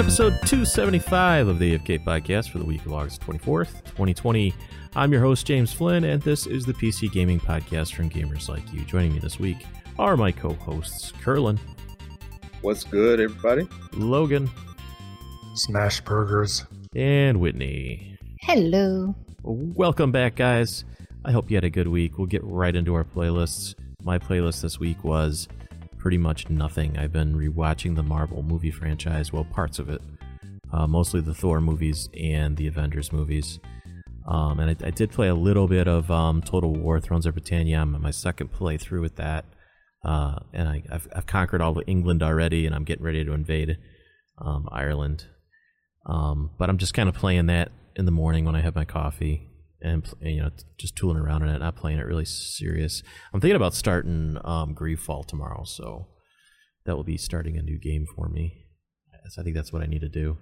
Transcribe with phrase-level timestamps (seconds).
[0.00, 4.54] episode 275 of the AFK podcast for the week of August 24th, 2020.
[4.96, 8.72] I'm your host, James Flynn, and this is the PC Gaming Podcast from gamers like
[8.72, 8.80] you.
[8.86, 9.58] Joining me this week
[9.98, 11.60] are my co hosts, Curlin,
[12.62, 13.68] What's good, everybody?
[13.92, 14.50] Logan,
[15.54, 16.64] Smash burgers.
[16.96, 18.16] and Whitney.
[18.40, 19.14] Hello.
[19.42, 20.86] Welcome back, guys.
[21.26, 22.16] I hope you had a good week.
[22.16, 23.74] We'll get right into our playlists.
[24.02, 25.46] My playlist this week was
[26.00, 26.98] pretty much nothing.
[26.98, 30.00] I've been rewatching the Marvel movie franchise, well, parts of it,
[30.72, 33.60] uh, mostly the Thor movies and the Avengers movies.
[34.26, 37.34] Um, and I, I did play a little bit of um, Total War: Thrones of
[37.34, 37.80] Britannia.
[37.80, 39.44] I'm on my second playthrough with that,
[40.04, 43.32] uh, and I, I've, I've conquered all of England already, and I'm getting ready to
[43.32, 43.78] invade
[44.38, 45.26] um, Ireland.
[46.06, 48.84] Um, but I'm just kind of playing that in the morning when I have my
[48.86, 49.49] coffee
[49.82, 53.02] and pl- you know just tooling around in it, not playing it really serious.
[53.32, 56.06] I'm thinking about starting um, GreedFall tomorrow, so
[56.86, 58.64] that will be starting a new game for me.
[59.28, 60.38] So I think that's what I need to do.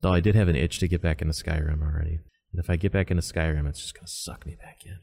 [0.00, 2.18] Though I did have an itch to get back into Skyrim already,
[2.52, 4.98] and if I get back into Skyrim, it's just gonna suck me back in.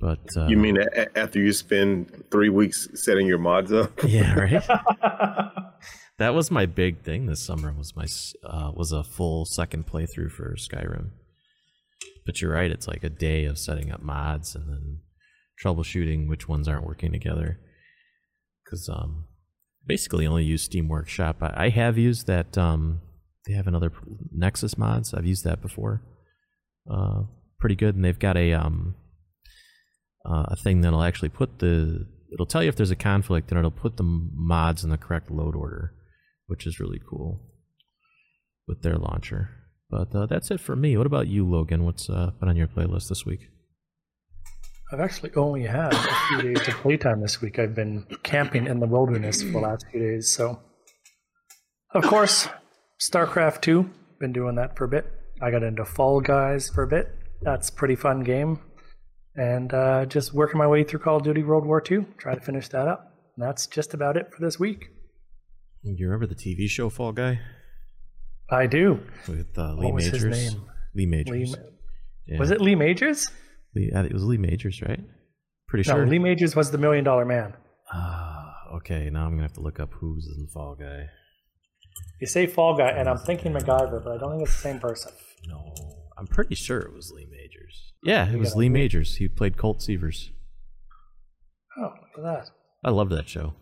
[0.00, 3.92] But uh, You mean a- a- after you spend three weeks setting your mods up?
[4.04, 4.62] yeah, right.
[6.18, 7.72] that was my big thing this summer.
[7.76, 8.06] Was my
[8.44, 11.10] uh, was a full second playthrough for Skyrim.
[12.30, 15.00] But you're right; it's like a day of setting up mods and then
[15.60, 17.58] troubleshooting which ones aren't working together.
[18.64, 19.24] Because um,
[19.84, 21.38] basically only use Steam Workshop.
[21.40, 22.56] I, I have used that.
[22.56, 23.00] Um,
[23.48, 23.90] they have another
[24.30, 25.12] Nexus mods.
[25.12, 26.02] I've used that before.
[26.88, 27.22] Uh,
[27.58, 28.94] pretty good, and they've got a um,
[30.24, 33.58] uh, a thing that'll actually put the it'll tell you if there's a conflict and
[33.58, 35.94] it'll put the mods in the correct load order,
[36.46, 37.40] which is really cool
[38.68, 39.50] with their launcher.
[39.90, 40.96] But uh, that's it for me.
[40.96, 41.84] What about you, Logan?
[41.84, 43.48] What's uh, been on your playlist this week?
[44.92, 47.58] I've actually only had a few days of playtime this week.
[47.58, 50.32] I've been camping in the wilderness for the last few days.
[50.32, 50.60] So,
[51.94, 52.48] of course,
[53.00, 55.06] StarCraft 2, been doing that for a bit.
[55.40, 57.08] I got into Fall Guys for a bit.
[57.42, 58.58] That's a pretty fun game.
[59.36, 62.40] And uh, just working my way through Call of Duty World War II, try to
[62.40, 63.14] finish that up.
[63.36, 64.88] And that's just about it for this week.
[65.82, 67.40] You remember the TV show Fall Guy
[68.50, 69.00] I do.
[69.28, 70.22] with uh, Lee What was Majors?
[70.22, 70.62] his name?
[70.94, 71.52] Lee Majors.
[71.52, 71.56] Lee,
[72.26, 72.38] Yeah.
[72.38, 73.30] Was it Lee Majors?
[73.74, 75.00] Lee, it was Lee Majors, right?
[75.68, 76.06] Pretty No, sure.
[76.06, 77.54] Lee Majors was the Million Dollar Man.
[77.92, 79.08] Ah, okay.
[79.10, 81.06] Now I'm gonna have to look up who's in Fall Guy.
[82.20, 84.78] You say Fall Guy, and I'm thinking MacGyver, but I don't think it's the same
[84.80, 85.12] person.
[85.46, 85.72] No,
[86.18, 87.92] I'm pretty sure it was Lee Majors.
[88.02, 88.68] Yeah, it You was Lee.
[88.68, 89.16] Majors.
[89.16, 90.30] He played Colt Seavers.
[91.78, 92.50] Oh, look at that.
[92.84, 93.54] I loved that show.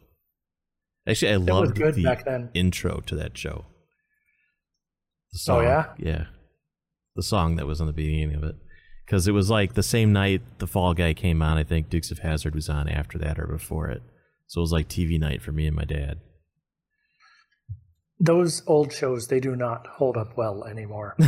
[1.06, 3.66] Actually, I was loved the intro to that show.
[5.32, 5.86] The Oh, song, yeah?
[5.98, 6.24] yeah,
[7.16, 8.56] the song that was on the beginning of it,
[9.04, 11.58] because it was like the same night the Fall Guy came on.
[11.58, 14.02] I think Dukes of Hazzard was on after that or before it,
[14.46, 16.18] so it was like TV night for me and my dad.
[18.20, 21.16] Those old shows, they do not hold up well anymore.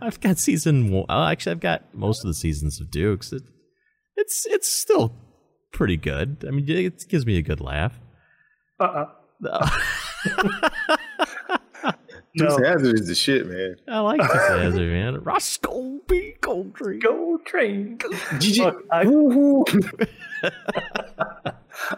[0.00, 1.06] I've got season one.
[1.08, 3.32] uh, Actually, I've got most of the seasons of Dukes.
[3.32, 3.42] It,
[4.16, 5.14] it's it's still
[5.72, 6.44] pretty good.
[6.46, 7.98] I mean, it gives me a good laugh.
[8.80, 9.06] Uh-uh.
[12.36, 12.64] Dukes No.
[12.64, 13.76] Hazzard is the shit, man.
[13.88, 15.22] I like Dukes of Hazzard, man.
[15.22, 16.34] Roscoe P.
[16.40, 16.98] Coltrane.
[17.00, 17.96] Go train.
[17.96, 18.08] go.
[18.10, 18.58] GG.
[18.58, 19.04] Look, I,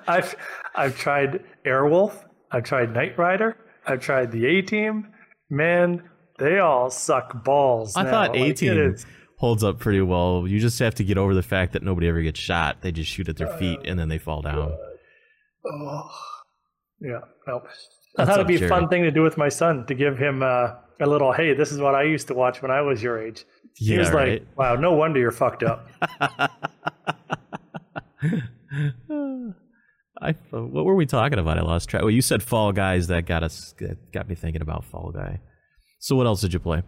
[0.09, 0.37] I've,
[0.75, 2.25] I've tried Airwolf.
[2.51, 3.57] I've tried Knight Rider.
[3.87, 5.09] I've tried the A Team.
[5.49, 6.09] Man,
[6.39, 7.97] they all suck balls.
[7.97, 8.11] I now.
[8.11, 10.45] thought A Team is- holds up pretty well.
[10.47, 12.83] You just have to get over the fact that nobody ever gets shot.
[12.83, 14.73] They just shoot at their feet uh, and then they fall down.
[15.67, 16.11] Oh.
[17.01, 17.21] Yeah.
[17.47, 17.65] Nope.
[18.19, 20.43] I thought it'd be a fun thing to do with my son to give him
[20.43, 21.33] uh, a little.
[21.33, 23.45] Hey, this is what I used to watch when I was your age.
[23.77, 24.41] He Yeah, was right.
[24.43, 25.89] like, "Wow, no wonder you're fucked up."
[30.23, 31.59] I what were we talking about?
[31.59, 32.03] I lost track.
[32.03, 33.07] Well, you said Fall Guys.
[33.07, 35.41] That got us that got me thinking about Fall Guy.
[35.99, 36.83] So what else did you play?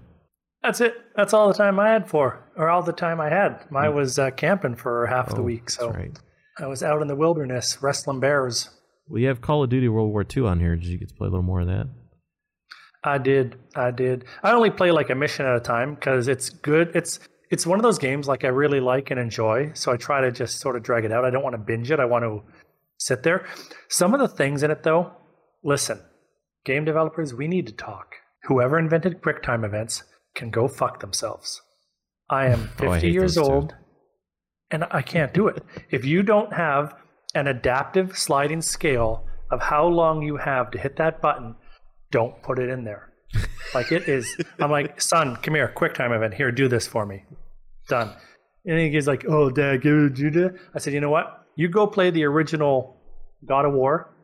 [0.62, 0.94] That's it.
[1.16, 3.64] That's all the time I had for, or all the time I had.
[3.74, 5.40] I was uh, camping for half the Hmm.
[5.40, 6.20] Oh, week, so that's right.
[6.60, 8.68] I was out in the wilderness wrestling bears.
[9.12, 10.74] We have Call of Duty World War II on here.
[10.74, 11.86] Did you get to play a little more of that?
[13.04, 13.56] I did.
[13.76, 14.24] I did.
[14.42, 16.92] I only play like a mission at a time because it's good.
[16.94, 17.20] It's
[17.50, 19.72] it's one of those games like I really like and enjoy.
[19.74, 21.26] So I try to just sort of drag it out.
[21.26, 22.00] I don't want to binge it.
[22.00, 22.42] I want to
[22.96, 23.44] sit there.
[23.90, 25.12] Some of the things in it though,
[25.62, 26.00] listen,
[26.64, 28.14] game developers, we need to talk.
[28.44, 30.04] Whoever invented QuickTime events
[30.34, 31.60] can go fuck themselves.
[32.30, 33.74] I am Oh, I 50 years old
[34.70, 35.62] and I can't do it.
[35.90, 36.94] If you don't have
[37.34, 41.56] an adaptive sliding scale of how long you have to hit that button,
[42.10, 43.12] don't put it in there.
[43.74, 44.36] Like it is.
[44.60, 46.34] I'm like, son, come here, quick time event.
[46.34, 47.24] Here, do this for me.
[47.88, 48.12] Done.
[48.64, 50.54] And he's like, oh, dad, give it.
[50.74, 51.46] I said, you know what?
[51.56, 52.96] You go play the original
[53.46, 54.14] God of War.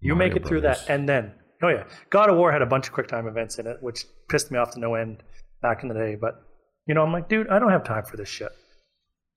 [0.00, 0.86] You Mario make it through Brothers.
[0.86, 1.32] that, and then
[1.62, 4.50] Oh yeah, God of War had a bunch of QuickTime events in it, which pissed
[4.50, 5.22] me off to no end
[5.60, 6.16] back in the day.
[6.18, 6.42] But
[6.86, 8.50] you know, I'm like, dude, I don't have time for this shit.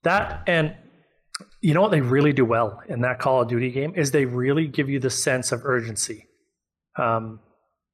[0.04, 0.76] That and
[1.62, 4.26] you know what they really do well in that Call of Duty game is they
[4.26, 6.28] really give you the sense of urgency,
[6.98, 7.40] um,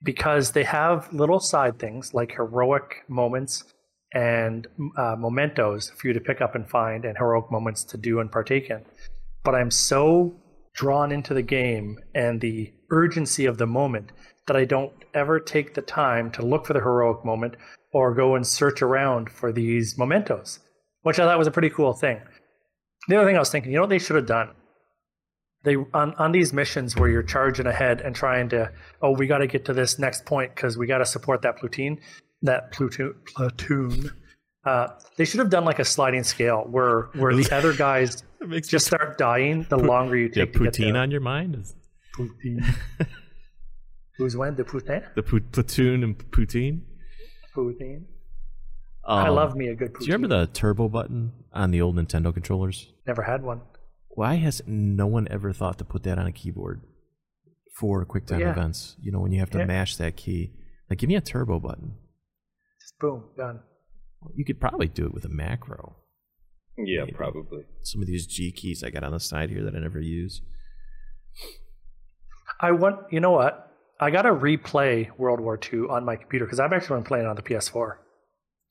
[0.04, 3.64] because they have little side things like heroic moments
[4.14, 8.20] and uh, mementos for you to pick up and find, and heroic moments to do
[8.20, 8.84] and partake in.
[9.44, 10.36] But I'm so
[10.74, 14.12] drawn into the game and the urgency of the moment
[14.48, 17.56] that I don't ever take the time to look for the heroic moment
[17.94, 20.60] or go and search around for these mementos,
[21.04, 22.20] which I thought was a pretty cool thing.
[23.10, 24.52] The other thing I was thinking, you know what they should have done?
[25.64, 28.72] They on, on these missions where you're charging ahead and trying to,
[29.02, 31.58] oh, we got to get to this next point because we got to support that
[31.58, 32.00] platoon,
[32.44, 34.12] that platoon, platoon.
[34.64, 38.24] Uh, they should have done like a sliding scale where where the other guys
[38.62, 41.56] just start dying the longer you Yeah, take get poutine on your mind?
[41.56, 41.76] Is
[42.16, 42.64] Poutine.
[44.18, 44.56] Who's when?
[44.56, 45.04] The Poutine?
[45.16, 46.82] the pu- platoon and poutine?
[47.56, 48.04] Poutine.
[49.10, 50.00] I Um, love me a good poutine.
[50.02, 52.94] Do you remember the turbo button on the old Nintendo controllers?
[53.08, 53.62] Never had one.
[54.10, 56.82] Why has no one ever thought to put that on a keyboard
[57.80, 58.52] for QuickTime Yeah.
[58.52, 58.96] events?
[59.02, 59.66] You know, when you have to Yeah.
[59.66, 60.54] mash that key.
[60.90, 61.96] Like, give me a turbo button.
[62.82, 63.62] Just boom, done.
[64.36, 65.96] You could probably do it with a macro.
[66.78, 67.14] Yeah, Maybe.
[67.14, 67.64] probably.
[67.82, 70.42] Some of these G keys I got on the side here that I never use.
[72.62, 73.66] I want, you know what?
[74.00, 77.26] I got to replay World War II on my computer because I've actually been playing
[77.26, 77.98] it on the PS4.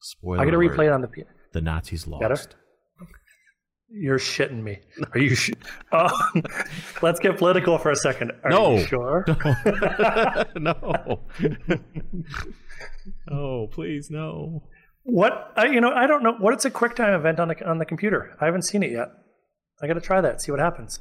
[0.01, 1.23] Spoiler I got to alert, replay it on the P.
[1.53, 2.29] The Nazis Better?
[2.29, 2.55] lost.
[3.91, 4.81] You're shitting me.
[5.15, 5.35] Are you?
[5.35, 5.53] Sh-
[5.93, 6.31] oh,
[7.03, 8.33] let's get political for a second.
[8.45, 8.77] Are No.
[8.77, 9.25] you sure?
[10.57, 11.21] no.
[13.31, 14.63] no, please, no.
[15.05, 15.53] What?
[15.57, 16.35] I, you know, I don't know.
[16.35, 18.37] What it's a QuickTime event on the on the computer?
[18.41, 19.09] I haven't seen it yet.
[19.83, 20.43] I got to try that.
[20.43, 21.01] See what happens.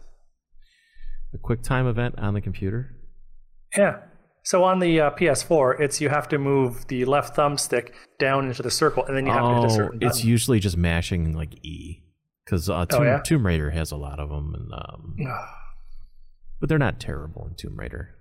[1.34, 2.96] A QuickTime event on the computer?
[3.76, 3.98] Yeah.
[4.48, 8.64] So on the uh, PS4, it's you have to move the left thumbstick down into
[8.64, 11.34] the circle, and then you have to hit a Oh, certain it's usually just mashing
[11.34, 12.02] like E.
[12.46, 13.20] Because uh, Tomb, Oh, yeah?
[13.20, 15.16] Tomb Raider has a lot of them, and um,
[16.62, 18.16] but they're not terrible in Tomb Raider.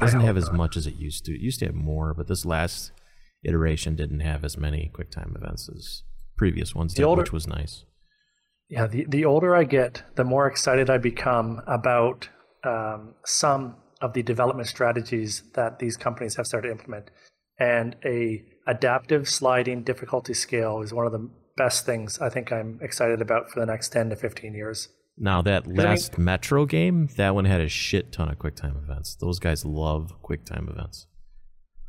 [0.00, 0.54] I Doesn't have as not.
[0.56, 1.32] much as it used to.
[1.36, 2.90] It used to have more, but this last
[3.44, 6.02] iteration didn't have as many QuickTime events as
[6.36, 7.84] previous ones did, older- which was nice.
[8.68, 12.28] Yeah, the, the older I get, the more excited I become about
[12.64, 17.10] um, some of the development strategies that these companies have started to implement.
[17.58, 22.78] And a adaptive sliding difficulty scale is one of the best things I think I'm
[22.82, 24.88] excited about for the next 10 to 15 years.
[25.16, 29.14] Now that mean- last Metro game, that one had a shit ton of QuickTime events.
[29.14, 31.06] Those guys love QuickTime events.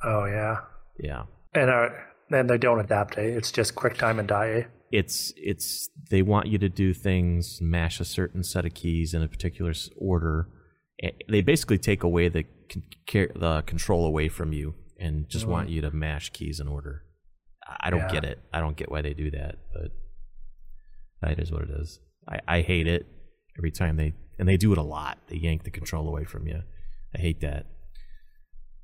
[0.03, 0.57] Oh, yeah.
[0.99, 1.23] Yeah.
[1.53, 1.89] And, uh,
[2.29, 3.21] and they don't adapt, eh?
[3.21, 4.63] It's just QuickTime and die, eh?
[4.93, 9.23] it's it's they want you to do things mash a certain set of keys in
[9.23, 10.47] a particular order
[11.29, 15.69] they basically take away the con- care- the control away from you and just want
[15.69, 17.03] you to mash keys in order.
[17.67, 18.11] I I don't Yeah.
[18.11, 18.39] get it.
[18.53, 19.91] I don't get why they do that but
[21.21, 21.99] that is what it is.
[22.27, 23.05] I i hate it
[23.57, 25.17] every time they and they do it a lot.
[25.27, 26.63] They yank the control away from you.
[27.15, 27.65] I hate that.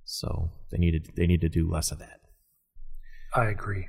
[0.04, 2.19] So they need to they need to do less of that.
[3.36, 3.88] I agree.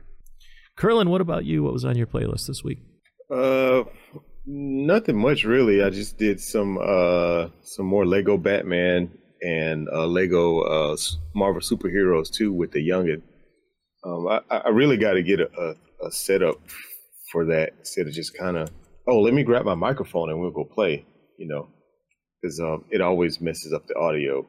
[0.76, 1.62] curlin what about you?
[1.64, 2.78] What was on your playlist this week?
[3.30, 3.84] Uh,
[4.50, 5.82] nothing much really.
[5.82, 9.10] I just did some uh some more Lego Batman
[9.42, 10.96] and uh, Lego uh
[11.34, 13.22] Marvel superheroes too with the youngin.
[14.04, 16.56] Um, I, I really got to get a, a, a setup
[17.30, 18.70] for that instead of just kind of
[19.06, 21.04] oh let me grab my microphone and we'll go play.
[21.38, 21.68] You know,
[22.40, 24.46] because um it always messes up the audio.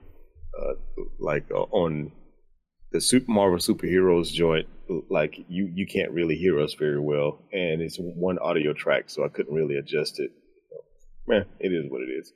[0.60, 0.74] Uh,
[1.20, 2.12] like uh, on
[2.91, 4.67] the Super Marvel superheroes joint,
[5.10, 9.24] like you you can't really hear us very well, and it's one audio track, so
[9.24, 10.31] I couldn't really adjust it.
[11.27, 12.33] Man, it is what it is.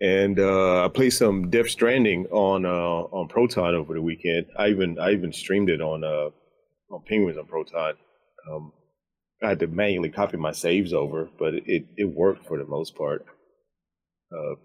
[0.00, 2.68] And uh, I played some Death Stranding on uh,
[3.16, 4.46] on Proton over the weekend.
[4.58, 6.30] I even I even streamed it on uh,
[6.92, 7.94] on Penguins on Proton.
[8.50, 8.72] Um,
[9.42, 12.96] I had to manually copy my saves over, but it it worked for the most
[12.96, 13.24] part.
[14.32, 14.56] Uh,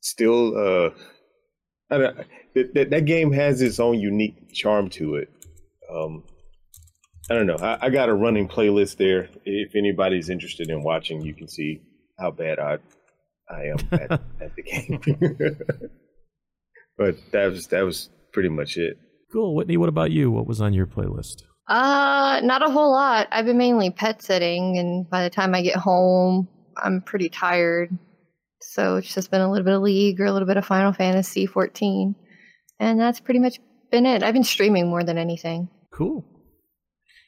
[0.00, 0.90] still, uh,
[1.90, 2.16] I don't,
[2.54, 5.28] that, that that game has its own unique charm to it.
[5.92, 6.24] Um,
[7.30, 7.56] I don't know.
[7.56, 9.28] I, I got a running playlist there.
[9.44, 11.80] If anybody's interested in watching, you can see
[12.18, 12.78] how bad I
[13.48, 15.00] I am at, at the game.
[16.98, 18.98] but that was that was pretty much it.
[19.32, 19.54] Cool.
[19.54, 20.30] Whitney, what about you?
[20.30, 21.42] What was on your playlist?
[21.68, 23.28] Uh, not a whole lot.
[23.30, 27.96] I've been mainly pet sitting, and by the time I get home, I'm pretty tired.
[28.62, 30.92] So it's just been a little bit of League or a little bit of Final
[30.92, 32.14] Fantasy 14,
[32.78, 33.58] and that's pretty much
[33.90, 34.22] been it.
[34.22, 35.68] I've been streaming more than anything.
[35.92, 36.24] Cool.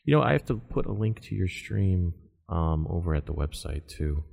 [0.05, 2.13] You know, I have to put a link to your stream
[2.49, 4.25] um, over at the website too.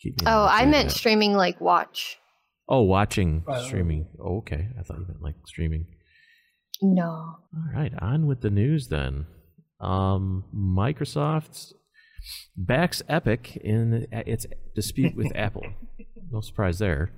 [0.00, 0.70] Keep me Oh, I updated.
[0.70, 2.18] meant streaming like watch.
[2.68, 4.08] Oh, watching Uh, streaming.
[4.18, 4.68] Oh, okay.
[4.78, 5.86] I thought you meant like streaming.
[6.82, 7.04] No.
[7.04, 9.26] All right, on with the news then.
[9.80, 11.72] Um, Microsoft
[12.56, 15.66] backs Epic in its dispute with Apple.
[16.30, 17.12] No surprise there.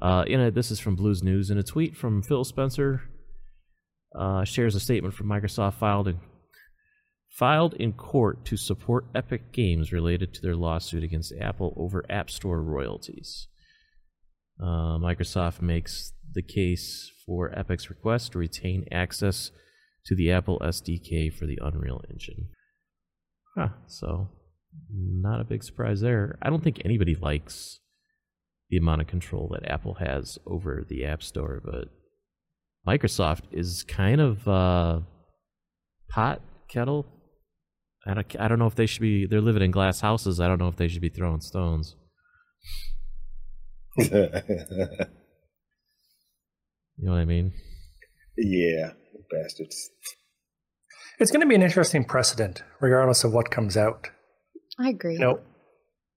[0.00, 1.50] Uh, in a, this is from Blues News.
[1.50, 3.02] In a tweet from Phil Spencer,
[4.18, 6.20] uh, shares a statement from Microsoft filed in
[7.30, 12.30] filed in court to support Epic Games related to their lawsuit against Apple over App
[12.30, 13.48] Store royalties.
[14.62, 19.50] Uh, Microsoft makes the case for Epic's request to retain access
[20.06, 22.48] to the Apple SDK for the Unreal Engine.
[23.56, 24.30] Huh, so
[24.92, 26.38] not a big surprise there.
[26.42, 27.80] I don't think anybody likes
[28.70, 31.88] the amount of control that Apple has over the App Store, but
[32.86, 35.00] Microsoft is kind of uh,
[36.08, 37.06] pot kettle.
[38.06, 39.26] I don't, I don't know if they should be.
[39.26, 40.40] They're living in glass houses.
[40.40, 41.96] I don't know if they should be throwing stones.
[46.96, 47.52] You know what I mean?
[48.36, 48.92] yeah,
[49.30, 49.90] bastards.
[51.18, 54.08] It's going to be an interesting precedent, regardless of what comes out.
[54.78, 55.14] I agree.
[55.14, 55.40] You know,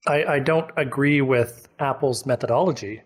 [0.07, 3.01] I, I don't agree with Apple's methodology,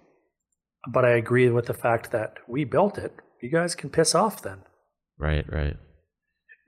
[0.88, 3.14] but I agree with the fact that we built it.
[3.42, 4.60] You guys can piss off then.
[5.18, 5.78] Right, right.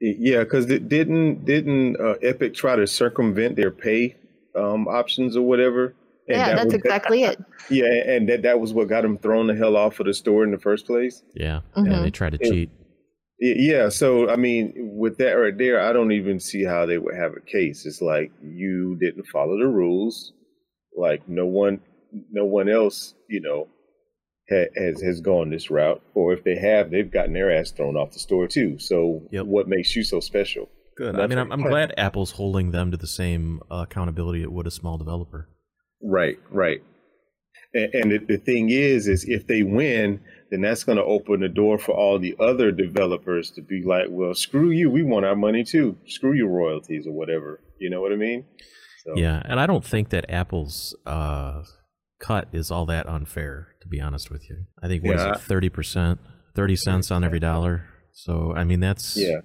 [0.02, 4.16] Yeah, because didn't didn't uh, Epic try to circumvent their pay
[4.56, 5.96] um, options or whatever?
[6.28, 7.38] And yeah, that that's was- exactly it.
[7.70, 10.44] Yeah, and that that was what got them thrown the hell off of the store
[10.44, 11.24] in the first place.
[11.36, 11.84] Yeah, yeah.
[11.84, 12.04] Mhm.
[12.04, 12.50] They tried to Yeah.
[12.52, 12.70] cheat.
[13.46, 17.16] Yeah, so I mean, with that right there, I don't even see how they would
[17.16, 17.86] have a case.
[17.86, 20.32] It's like you didn't follow the rules.
[20.96, 21.82] Like no one,
[22.32, 23.68] no one else, you know,
[24.50, 26.02] ha- has has gone this route.
[26.14, 28.80] Or if they have, they've gotten their ass thrown off the store too.
[28.80, 29.46] So Yep.
[29.46, 30.70] what makes you so special?
[30.96, 31.20] Good.
[31.20, 34.68] I mean, I'm, I'm glad Apple's holding them to the same uh, accountability it would
[34.68, 35.50] a small developer.
[36.02, 36.82] Right, right.
[37.74, 40.20] And, and the, the thing is, is if they win,
[40.52, 44.08] then that's going to open the door for all the other developers to be like,
[44.10, 45.98] well, screw you, we want our money too.
[46.08, 47.60] Screw your royalties or whatever.
[47.80, 48.46] You know what I mean?
[49.06, 51.64] So, Yeah, and I don't think that Apple's uh,
[52.20, 53.70] cut is all that unfair.
[53.82, 55.34] To be honest with you, I think what is Yeah.
[55.34, 56.22] it, thirty percent,
[56.56, 57.86] thirty cents on every dollar.
[58.14, 59.42] So I mean, that's yeah,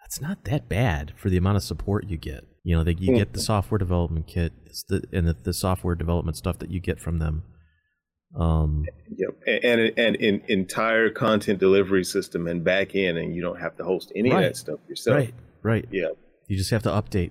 [0.00, 2.44] that's not that bad for the amount of support you get.
[2.64, 4.52] You know, you get the software development kit
[4.88, 7.42] the, and the, the software development stuff that you get from them.
[8.38, 8.84] Um,
[9.16, 9.30] yep.
[9.46, 13.84] And and an entire content delivery system and back end, and you don't have to
[13.84, 14.38] host any Right.
[14.38, 15.16] of that stuff yourself.
[15.18, 15.84] right, right.
[15.92, 16.08] Yeah.
[16.48, 17.30] You just have to update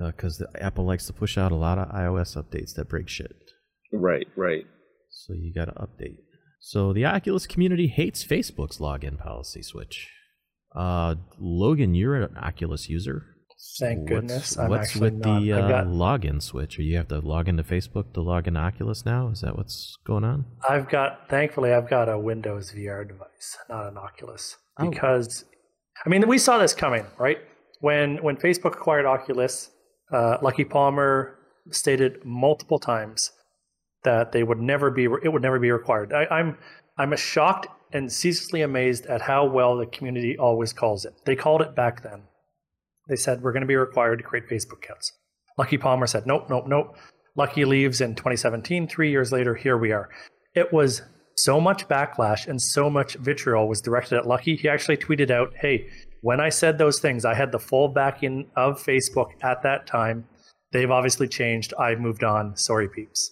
[0.00, 3.34] because Apple likes to push out a lot of iOS updates that break shit.
[3.92, 4.26] Right.
[4.36, 4.64] Right.
[5.10, 6.16] So you got to update.
[6.60, 10.08] So the Oculus community hates Facebook's login policy switch.
[10.74, 13.24] Uh, Logan, you're an Oculus user.
[13.80, 14.58] Thank What's- goodness.
[14.58, 15.40] I'm what's with not.
[15.40, 16.78] the uh, got login switch?
[16.78, 19.28] Or you have to log into Facebook to log into Oculus now?
[19.28, 20.44] Is that what's going on?
[20.68, 24.56] I've got thankfully I've got a Windows VR device, not an Oculus.
[24.78, 24.88] Oh.
[24.88, 25.44] Because
[26.04, 27.38] I mean we saw this coming, right?
[27.80, 29.70] When when Facebook acquired Oculus,
[30.12, 31.38] uh, Luckey Palmer
[31.70, 33.32] stated multiple times
[34.04, 36.12] that they would never be it would never be required.
[36.12, 36.58] I, I'm
[36.96, 41.14] I'm shocked and ceaselessly amazed at how well the community always calls it.
[41.24, 42.22] They called it back then.
[43.08, 45.12] They said we're going to be required to create Facebook accounts.
[45.58, 46.96] Luckey Palmer said nope, nope, nope.
[47.36, 48.88] Luckey leaves in 2017.
[48.88, 50.08] Three years later, here we are.
[50.54, 51.02] It was
[51.36, 54.58] so much backlash and so much vitriol was directed at Luckey.
[54.58, 55.88] He actually tweeted out, "Hey,
[56.20, 60.26] when I said those things, I had the full backing of Facebook at that time.
[60.72, 61.72] They've obviously changed.
[61.78, 62.56] I've moved on.
[62.56, 63.30] Sorry, peeps."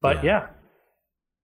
[0.00, 0.48] But Yeah.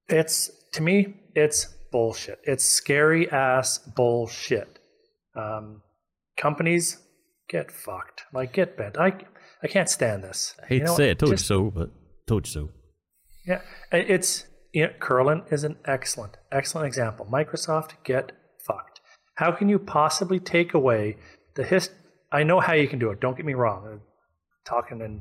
[0.08, 2.38] yeah, it's to me, it's bullshit.
[2.44, 4.78] It's scary ass bullshit.
[5.34, 5.82] Um,
[6.36, 6.98] companies
[7.48, 8.22] get fucked.
[8.32, 8.98] Like get bent.
[8.98, 9.12] I
[9.62, 10.54] I can't stand this.
[10.62, 11.90] I hate You know to say it, told Just- you so, but
[12.26, 12.68] told you so.
[13.46, 13.60] yeah,
[13.92, 17.26] it's you know, Curlin is an excellent, excellent example.
[17.32, 18.32] Microsoft get
[18.66, 19.00] fucked.
[19.36, 21.16] How can you possibly take away
[21.54, 21.92] the hist?
[22.32, 23.20] I know how you can do it.
[23.20, 23.86] Don't get me wrong.
[23.90, 24.00] I'm
[24.66, 25.20] talking and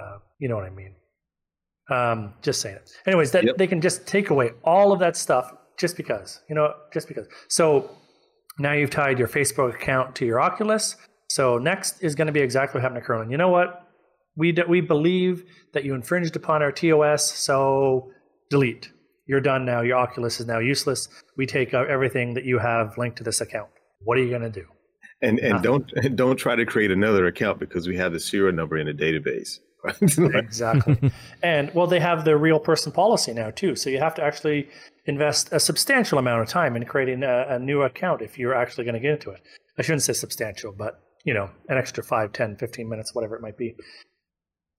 [0.00, 0.94] uh, you know what I mean.
[1.90, 2.90] Um, just saying it.
[3.06, 3.56] Anyways, that Yep.
[3.58, 7.26] they can just take away all of that stuff just because you know, just because.
[7.48, 7.90] So
[8.58, 10.96] now you've tied your Facebook account to your Oculus.
[11.34, 13.28] So next is going to be exactly what happened to Curlin.
[13.28, 13.88] You know what?
[14.36, 17.28] We d- we believe that you infringed upon our TOS.
[17.28, 18.12] So
[18.50, 18.92] delete.
[19.26, 19.80] You're done now.
[19.80, 21.08] Your Oculus is now useless.
[21.36, 23.70] We take everything that you have linked to this account.
[24.04, 24.64] What are you going to do?
[25.22, 25.86] And and Nothing.
[25.96, 28.94] don't don't try to create another account because we have the serial number in the
[28.94, 29.58] database.
[30.44, 31.10] Exactly.
[31.42, 33.74] and well, they have the real person policy now too.
[33.74, 34.68] So you have to actually
[35.06, 38.84] invest a substantial amount of time in creating a, a new account if you're actually
[38.84, 39.40] going to get into it.
[39.76, 43.42] I shouldn't say substantial, but you know, an extra 5, 10, 15 minutes, whatever it
[43.42, 43.74] might be.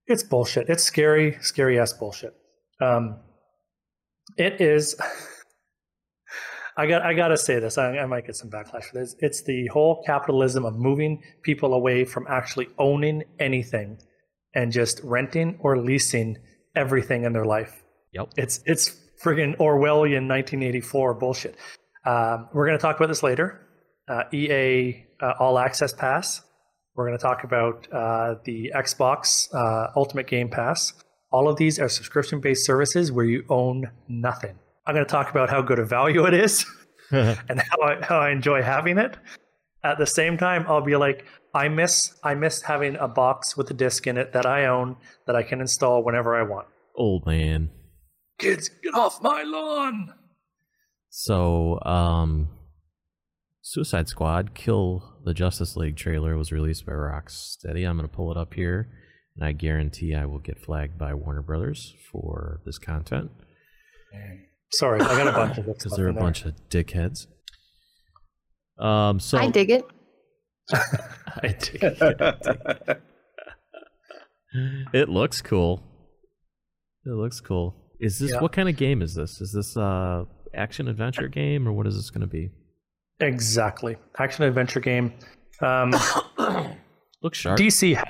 [0.06, 0.68] It's bullshit.
[0.68, 2.34] It's scary, scary ass bullshit.
[2.80, 3.18] Um,
[4.36, 4.96] It is.
[6.78, 7.02] I got.
[7.02, 7.78] I got to say this.
[7.78, 9.16] I, I might get some backlash for this.
[9.20, 13.98] It's the whole capitalism of moving people away from actually owning anything,
[14.54, 16.36] and just renting or leasing
[16.74, 17.82] everything in their life.
[18.12, 18.32] Yep.
[18.36, 21.56] It's it's friggin' Orwellian 1984 bullshit.
[22.04, 23.62] Um, we're going to talk about this later.
[24.06, 26.42] Uh, EA uh, All Access Pass.
[26.94, 30.94] We're going to talk about uh, the Xbox uh, Ultimate Game Pass.
[31.30, 34.58] All of these are subscription based services where you own nothing.
[34.86, 36.64] I'm going to talk about how good a value it is
[37.10, 39.16] and how I, how I enjoy having it.
[39.84, 43.70] At the same time, I'll be like, I miss I miss having a box with
[43.70, 44.96] a disc in it that I own
[45.26, 46.66] that I can install whenever I want.
[46.94, 47.70] Old man.
[48.38, 50.12] Kids, get off my lawn!
[51.08, 52.48] So, um,
[53.70, 57.84] Suicide Squad Kill the Justice League trailer was released by Rocksteady.
[57.84, 58.88] I'm going to pull it up here,
[59.34, 63.32] and I guarantee I will get flagged by Warner Brothers for this content
[64.70, 66.22] Sorry, I got a bunch of this because stuff they're a there.
[66.22, 67.26] bunch of dickheads.
[68.78, 69.84] Um, so I dig it.
[70.72, 73.02] I dig it.
[74.94, 75.82] It looks cool.
[77.04, 77.74] It looks cool.
[78.00, 78.40] Is this Yeah.
[78.40, 79.40] what kind of game is this?
[79.40, 82.52] Is this uh action adventure game or what is this going to be?
[83.20, 85.12] Exactly, action adventure game.
[85.60, 85.94] Um,
[87.22, 87.58] Looks sharp.
[87.58, 88.00] DC,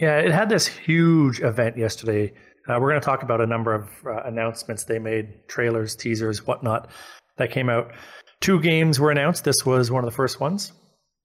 [0.00, 2.32] yeah, it had this huge event yesterday.
[2.68, 6.46] Uh, we're going to talk about a number of uh, announcements they made, trailers, teasers,
[6.46, 6.90] whatnot,
[7.36, 7.92] that came out.
[8.40, 9.44] Two games were announced.
[9.44, 10.72] This was one of the first ones,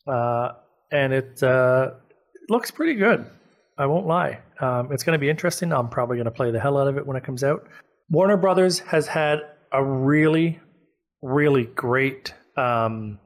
[0.07, 0.49] uh,
[0.91, 1.91] and it uh,
[2.49, 3.25] looks pretty good.
[3.77, 4.39] I won't lie.
[4.59, 5.73] Um, it's going to be interesting.
[5.73, 7.67] I'm probably going to play the hell out of it when it comes out.
[8.09, 9.39] Warner Brothers has had
[9.71, 10.59] a really,
[11.21, 12.33] really great.
[12.57, 13.19] Um,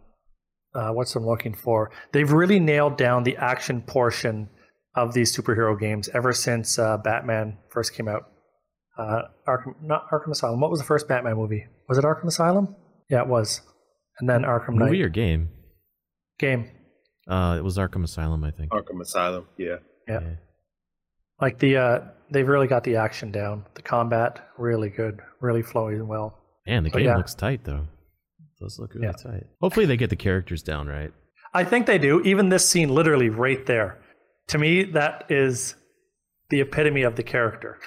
[0.75, 1.91] uh, what's I'm looking for?
[2.11, 4.49] They've really nailed down the action portion
[4.95, 8.29] of these superhero games ever since uh, Batman first came out.
[8.97, 10.59] Uh, Arkham, not Arkham Asylum.
[10.61, 11.65] What was the first Batman movie?
[11.89, 12.75] Was it Arkham Asylum?
[13.09, 13.61] Yeah, it was.
[14.19, 15.49] And then Arkham Knight Movie or game?
[16.39, 16.69] game.
[17.27, 18.71] Uh, it was Arkham Asylum, I think.
[18.71, 19.47] Arkham Asylum.
[19.57, 19.77] Yeah.
[20.07, 20.21] Yeah.
[21.41, 21.99] Like the uh,
[22.31, 23.65] they've really got the action down.
[23.73, 26.37] The combat really good, really flowing well.
[26.65, 27.17] Man, the But game yeah.
[27.17, 27.87] looks tight though.
[28.65, 29.11] It does look really Yeah.
[29.13, 29.43] tight.
[29.61, 31.11] Hopefully they get the characters down right.
[31.53, 32.21] I think they do.
[32.21, 33.99] Even this scene, literally right there,
[34.47, 35.75] to me, that is
[36.49, 37.77] the epitome of the character.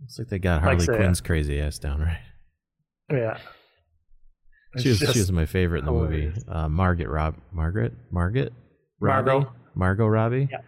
[0.00, 2.18] Looks like they got Like Harley say, Quinn's crazy ass down right.
[3.10, 3.38] Yeah.
[4.78, 6.36] She was, she was my favorite in the hilarious.
[6.36, 6.48] movie.
[6.48, 8.52] Uh, Margaret Rob Margaret Margaret
[9.00, 9.38] Margot.
[9.40, 9.50] Robbie?
[9.74, 10.48] Margot Robbie.
[10.50, 10.58] Yeah.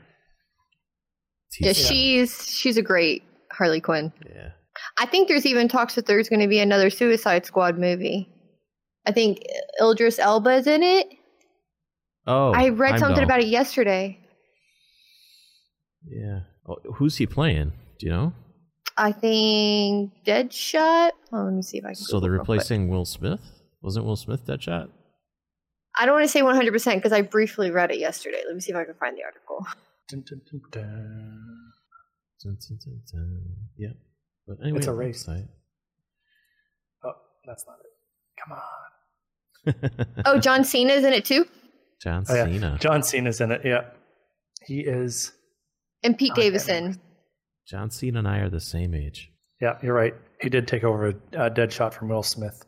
[1.60, 3.22] Yeah, she's she's a great
[3.52, 4.12] Harley Quinn.
[4.28, 4.50] yeah.
[4.98, 8.28] I think there's even talks that there's going to be another Suicide Squad movie.
[9.06, 9.42] I think
[9.82, 11.06] Idris Elba is in it.
[12.26, 13.24] Oh, I read something Heimdall.
[13.24, 14.18] about it yesterday.
[16.08, 16.40] Yeah.
[16.66, 17.72] Oh, who's he playing?
[17.98, 18.32] Do you know?
[18.96, 21.10] I think Deadshot.
[21.32, 21.94] Oh, let me see if I can.
[21.96, 22.48] So they're Google real quick.
[22.60, 23.40] replacing Will Smith.
[23.82, 24.88] Wasn't Will Smith Deadshot?
[25.98, 28.42] I don't want to say 100 percent because I briefly read it yesterday.
[28.46, 29.66] Let me see if I can find the article.
[30.08, 31.72] Dun, dun, dun, dun.
[32.42, 33.42] Dun, dun, dun, dun.
[33.76, 33.88] Yeah.
[34.46, 35.26] But anyway, It's a race.
[35.28, 35.42] looks
[37.04, 37.12] Oh,
[37.46, 37.92] that's not it.
[38.42, 38.60] Come on.
[39.64, 40.06] Tight.
[40.26, 41.46] Oh, John Cena's in it too,
[42.02, 42.44] John Oh, yeah.
[42.46, 42.78] Cena.
[42.80, 43.62] John Cena's in it.
[43.64, 43.82] Yeah.
[44.66, 45.32] He is.
[46.02, 47.00] and Pete Oh, I Davidson.
[47.68, 49.30] John Cena and I are the same age.
[49.60, 50.14] Yeah, you're right.
[50.40, 51.14] He did take over a,
[51.46, 52.62] a dead shot from Will Smith.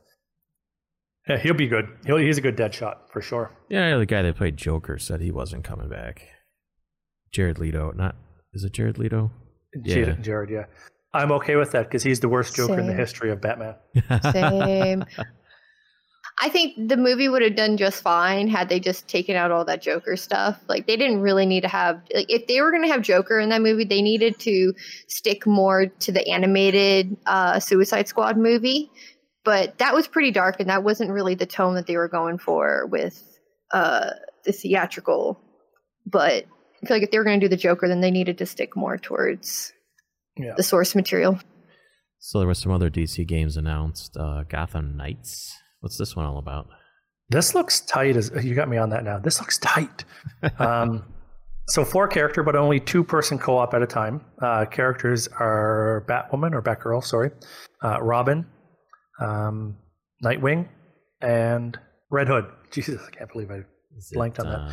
[1.28, 1.88] Yeah, he'll be good.
[2.06, 3.50] He'll, he's a good dead shot for sure.
[3.68, 6.22] Yeah, the guy that played Joker said he wasn't coming back.
[7.32, 8.14] Jared Leto, not
[8.54, 9.30] is it Jared Leto?
[9.84, 9.94] Yeah.
[9.94, 10.64] Jared, Jared, yeah.
[11.12, 13.74] I'm okay with that because he's the worst Joker in the history of Batman.
[14.32, 15.04] Same.
[16.38, 19.64] I think the movie would have done just fine had they just taken out all
[19.64, 20.60] that Joker stuff.
[20.68, 23.40] Like they didn't really need to have like if they were going to have Joker
[23.40, 24.74] in that movie, they needed to
[25.08, 28.90] stick more to the animated uh, Suicide Squad movie.
[29.44, 32.36] But that was pretty dark, and that wasn't really the tone that they were going
[32.36, 33.22] for with
[33.72, 34.10] uh,
[34.44, 35.40] the theatrical.
[36.04, 36.44] But
[36.82, 38.46] I feel like if they were going to do the Joker, then they needed to
[38.46, 39.72] stick more towards
[40.36, 40.54] Yeah.
[40.56, 41.38] the source material.
[42.18, 44.16] So there were some other DC games announced.
[44.18, 45.56] Uh, Gotham Knights.
[45.86, 46.66] What's this one all about?
[47.28, 48.16] This looks tight.
[48.16, 49.20] As you got me on that now.
[49.20, 50.04] This looks tight.
[50.58, 51.04] um,
[51.68, 54.20] so four character, but only two person co op at a time.
[54.42, 57.30] Uh, characters are Batwoman or Batgirl, sorry,
[57.84, 58.44] uh, Robin,
[59.20, 59.76] um,
[60.24, 60.66] Nightwing,
[61.20, 61.78] and
[62.10, 62.46] Red Hood.
[62.72, 63.60] Jesus, I can't believe I
[63.96, 64.58] Is Blanked on that.
[64.58, 64.72] uh,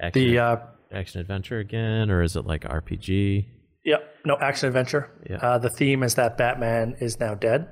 [0.00, 0.56] Action, the uh,
[0.90, 3.44] action adventure again, or is it like RPG?
[3.84, 4.14] Yep.
[4.24, 5.10] No action adventure.
[5.28, 5.36] Yeah.
[5.36, 7.68] Uh, the theme is that Batman is now dead,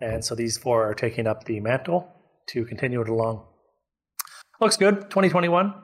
[0.00, 2.08] and so these four are taking up the mantle
[2.48, 3.44] to continue it along.
[4.60, 5.02] Looks good.
[5.02, 5.74] 2021.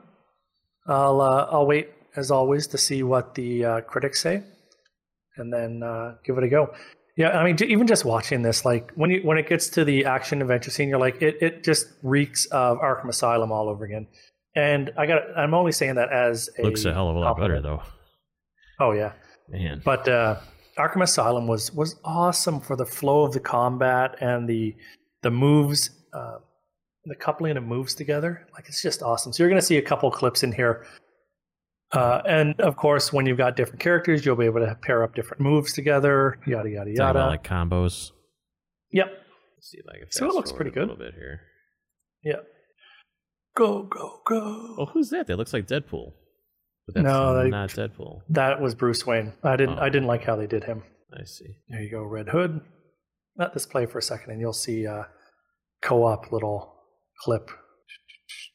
[0.87, 4.43] I'll uh, I'll wait as always to see what the uh, critics say,
[5.37, 6.73] and then uh, give it a go.
[7.17, 10.05] Yeah, I mean, even just watching this, like when you when it gets to the
[10.05, 14.07] action adventure scene, you're like, it, it just reeks of Arkham Asylum all over again.
[14.55, 17.37] And I got, I'm only saying that as a Looks a hell of a lot
[17.37, 17.81] better though.
[18.79, 19.13] Oh yeah,
[19.47, 19.81] Man.
[19.83, 20.39] but uh,
[20.77, 24.75] Arkham Asylum was was awesome for the flow of the combat and the
[25.21, 26.37] the moves, uh,
[27.05, 28.45] the coupling of moves together.
[28.53, 29.31] Like it's just awesome.
[29.33, 30.85] So you're going to see a couple clips in here.
[31.91, 35.15] Uh, and of course, when you've got different characters, you'll be able to pair up
[35.15, 36.37] different moves together.
[36.45, 37.27] Yada yada about yada.
[37.27, 38.11] like combos.
[38.91, 39.07] yep.
[39.55, 40.83] Let's see if I can So it looks pretty good.
[40.89, 41.41] a little bit here.
[42.23, 42.39] Yeah.
[43.55, 44.75] Go go go.
[44.79, 45.27] Oh, who's that?
[45.27, 46.11] That looks like Deadpool.
[46.87, 48.21] But that's No, they- not Deadpool.
[48.29, 49.33] That was Bruce Wayne.
[49.43, 49.79] I didn't.
[49.79, 49.81] Oh.
[49.81, 50.83] I didn't like how they did him.
[51.13, 51.57] I see.
[51.69, 52.61] There you go, Red Hood.
[53.37, 55.07] Let this play for a second, and you'll see a
[55.81, 56.73] co-op little
[57.21, 57.49] clip.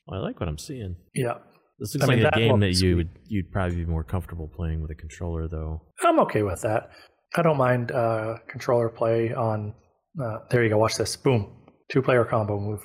[0.07, 0.97] Well, I like what I'm seeing.
[1.15, 1.35] Yeah,
[1.79, 4.05] This looks I mean, like a that game that you would you'd probably be more
[4.05, 5.83] comfortable playing with a controller, though.
[6.03, 6.91] I'm okay with that.
[7.37, 9.75] I don't mind uh, controller play on.
[10.21, 10.79] Uh, there you go.
[10.79, 11.15] Watch this.
[11.17, 11.57] Boom.
[11.91, 12.81] Two-player combo move.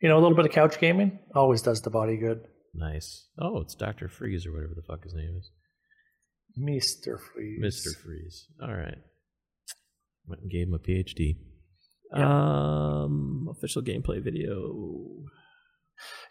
[0.00, 2.40] You know, a little bit of couch gaming always does the body good.
[2.74, 3.26] Nice.
[3.38, 5.50] Oh, it's Doctor Freeze or whatever the fuck his name is.
[6.56, 7.58] Mister Freeze.
[7.60, 8.46] Mister Freeze.
[8.62, 8.98] All right.
[10.26, 11.36] Went and gave him a PhD.
[12.12, 14.72] Um, official gameplay video.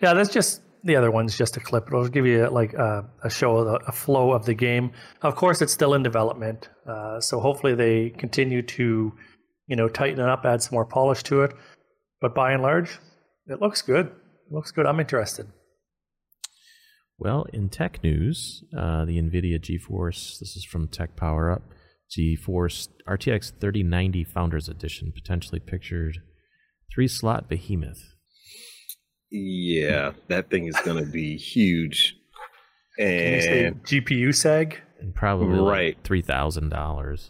[0.01, 1.87] Yeah, that's just the other one's just a clip.
[1.87, 4.91] It'll give you like a, a show, of the, a flow of the game.
[5.21, 9.13] Of course, it's still in development, uh, so hopefully they continue to,
[9.67, 11.53] you know, tighten it up, add some more polish to it.
[12.19, 12.99] But by and large,
[13.47, 14.07] it looks good.
[14.07, 14.85] It looks good.
[14.85, 15.47] I'm interested.
[17.21, 21.61] Well, in tech news, uh, the NVIDIA GeForce, this is from Tech Power Up,
[22.17, 26.17] GeForce RTX 3090 Founders Edition, potentially pictured
[26.91, 28.01] three slot behemoth.
[29.29, 32.15] Yeah, that thing is going to be huge.
[32.97, 34.79] Can you say And GPU sag?
[34.99, 35.95] And probably Right.
[35.97, 37.29] like $3,000.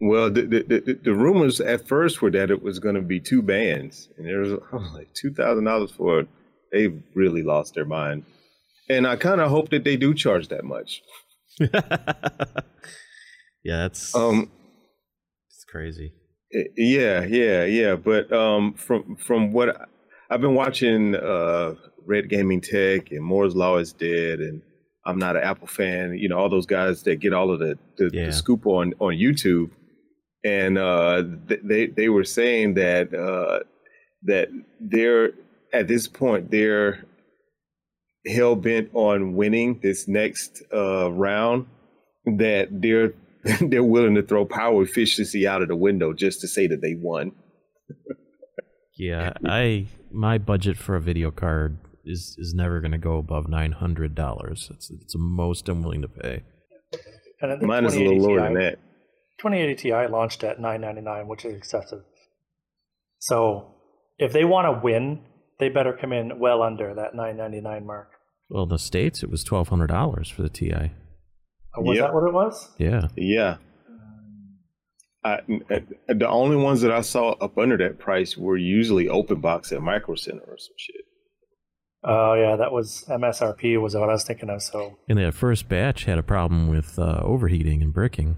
[0.00, 3.20] well, the, the, the, the rumors at first were that it was going to be
[3.20, 6.28] two bands, and there was I was like two thousand dollars for it.
[6.72, 8.24] They really lost their mind,
[8.88, 11.02] and I kind of hope that they do charge that much.
[11.60, 11.68] yeah,
[13.64, 14.50] that's Um,
[15.50, 16.12] it's crazy.
[16.76, 17.94] Yeah, yeah, yeah.
[17.96, 19.84] But um, from from what I,
[20.30, 24.60] I've been watching, uh, Red Gaming Tech and Moore's Law is Dead, and
[25.06, 26.14] I'm not an Apple fan.
[26.18, 28.26] You know, all those guys that get all of the the, Yeah.
[28.26, 29.70] the scoop on on YouTube,
[30.44, 33.60] and uh, th- they they were saying that uh,
[34.24, 34.48] that
[34.80, 35.32] they're
[35.72, 37.04] at this point they're
[38.26, 41.66] hell bent on winning this next uh, round.
[42.24, 43.14] That they're
[43.60, 46.94] they're willing to throw power efficiency out of the window just to say that they
[46.94, 47.32] won.
[48.94, 53.48] Yeah, I my budget for a video card is is never going to go above
[53.48, 54.70] nine hundred dollars.
[54.72, 56.42] It's it's the most I'm willing to pay.
[57.40, 58.78] And the Mine is a little lower Ti than that.
[59.38, 62.02] 2080 Ti launched at 999, which is excessive.
[63.18, 63.74] So
[64.18, 65.22] if they want to win,
[65.62, 68.08] they better come in well under that 999 mark.
[68.48, 70.72] Well, in the states it was twelve hundred dollars for the Ti.
[70.74, 70.88] Uh,
[71.78, 72.06] Was Yep.
[72.08, 72.70] that what it was?
[72.78, 73.58] Yeah, Yeah.
[75.24, 75.38] I,
[76.08, 79.80] the only ones that I saw up under that price were usually open box at
[79.80, 81.04] Micro Center or some shit.
[82.02, 84.60] Oh yeah, that was MSRP was what I was thinking of.
[84.62, 88.36] So and that first batch had a problem with uh, overheating and bricking.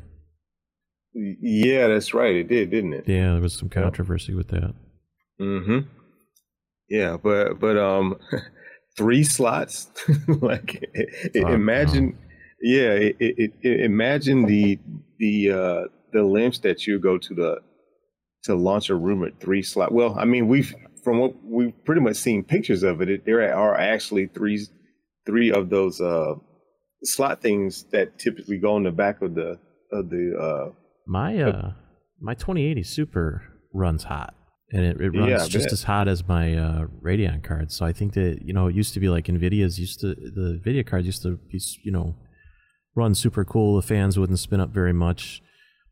[1.15, 2.35] Yeah, that's right.
[2.37, 3.05] It did, didn't it?
[3.09, 4.75] Yeah, there was some controversy with that.
[5.41, 5.89] Mm-hmm.
[6.89, 8.19] Yeah, but but um,
[8.97, 9.91] three slots.
[10.29, 10.85] like
[11.35, 12.19] imagine,
[12.61, 14.79] yeah, it, it, it, imagine the
[15.19, 15.81] the uh
[16.13, 17.61] the lengths that you go to the
[18.45, 19.93] to launch a room at three slot.
[19.93, 23.11] Well, I mean, we've from what we've pretty much seen pictures of it.
[23.11, 24.67] it there are actually three
[25.27, 26.35] three of those uh
[27.03, 29.59] slot things that typically go in the back of the
[29.93, 30.73] of the uh
[31.07, 31.73] My uh,
[32.21, 33.43] my 2080 Super
[33.73, 34.35] runs hot,
[34.73, 37.77] and it, it runs Yeah, just as hot as my uh, Radeon cards.
[37.77, 40.61] So I think that you know it used to be like Nvidia's used to the
[40.65, 42.15] Nvidia cards used to be you know
[42.95, 43.77] run super cool.
[43.77, 45.43] The fans wouldn't spin up very much.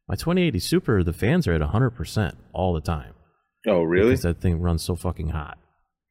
[0.09, 3.15] My 2080 Super, the fans are at 100 percent all the time.
[3.67, 5.59] oh really Because that thing runs so fucking hot.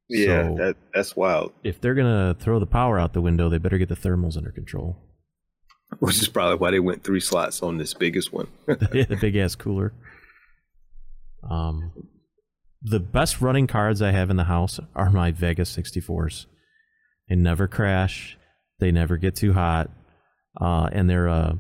[0.10, 1.52] yeah So- that that's wild.
[1.64, 4.52] If they're gonna throw the power out the window, they better get the thermals under
[4.52, 4.98] control.
[6.00, 8.48] Which is probably why they went three slots on this biggest one.
[8.94, 9.92] yeah, the big ass cooler.
[11.50, 11.92] Um,
[12.82, 16.48] the best running cards I have in the house are my Vega 64s.
[17.30, 18.38] They never crash.
[18.80, 19.90] They never get too hot.
[20.60, 21.54] Uh, and they're uh,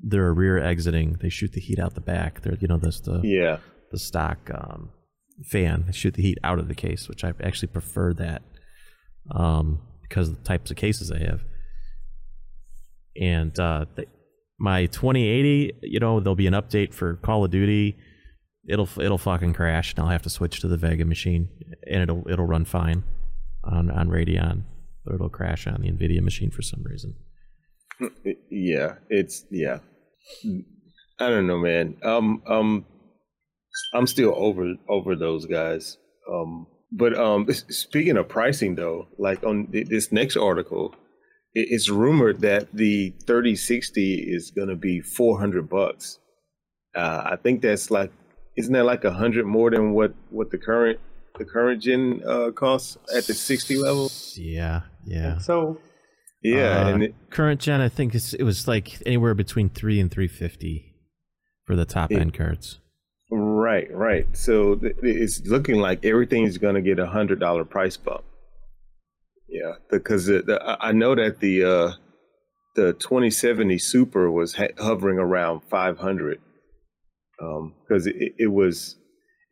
[0.00, 1.18] they're a rear exiting.
[1.20, 2.42] They shoot the heat out the back.
[2.42, 3.58] They're you know this the yeah.
[3.92, 4.90] the stock um,
[5.44, 5.84] fan.
[5.86, 8.42] They shoot the heat out of the case, which I actually prefer that
[9.30, 11.44] um, because of the types of cases I have.
[13.20, 14.06] And uh, they,
[14.58, 17.96] my 2080, you know, there'll be an update for Call of Duty.
[18.66, 21.48] It'll it'll fucking crash, and I'll have to switch to the Vega machine,
[21.86, 23.04] and it'll it'll run fine
[23.64, 24.62] on on Radeon,
[25.04, 27.16] but it'll crash on the Nvidia machine for some reason.
[28.50, 29.78] Yeah, it's yeah.
[31.18, 31.96] I don't know, man.
[32.02, 32.86] Um, um,
[33.94, 35.98] I'm still over over those guys.
[36.30, 40.94] Um, but um, speaking of pricing, though, like on this next article,
[41.54, 46.18] it's rumored that the 3060 is going to be 400 bucks.
[46.94, 48.12] Uh, I think that's like,
[48.56, 50.98] isn't that like a hundred more than what what the current
[51.38, 54.10] the current gen uh, costs at the 60 level?
[54.36, 55.38] Yeah, yeah.
[55.38, 55.78] So
[56.42, 59.98] yeah, Uh, and it, current gen, I think it's, it was like anywhere between three
[60.00, 60.94] and three fifty
[61.64, 62.18] for the top Yeah.
[62.20, 62.78] end cards.
[63.30, 64.26] right, right.
[64.36, 68.24] So th- it's looking like everything is going to get a hundred dollar price bump.
[69.48, 71.92] Yeah, because the, the, I I know that the uh,
[72.74, 76.40] the 2070 Super was ha- hovering around 500
[77.42, 78.96] because it, it was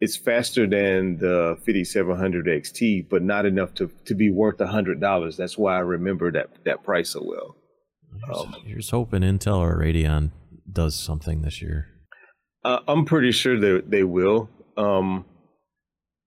[0.01, 5.01] it's faster than the 5700 XT, but not enough to, to be worth a hundred
[5.01, 5.37] dollars.
[5.37, 7.57] That's why I remember that that price so well.
[8.35, 10.31] Um, here's hoping Intel or Radeon
[10.71, 11.87] does something this year.
[12.65, 14.49] Uh, I'm pretty sure that they will.
[14.77, 15.25] Um,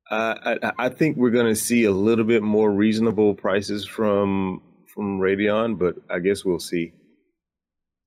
[0.10, 4.62] I, I I think we're going to see a little bit more reasonable prices from
[4.93, 6.93] from Radeon, but I guess we'll see.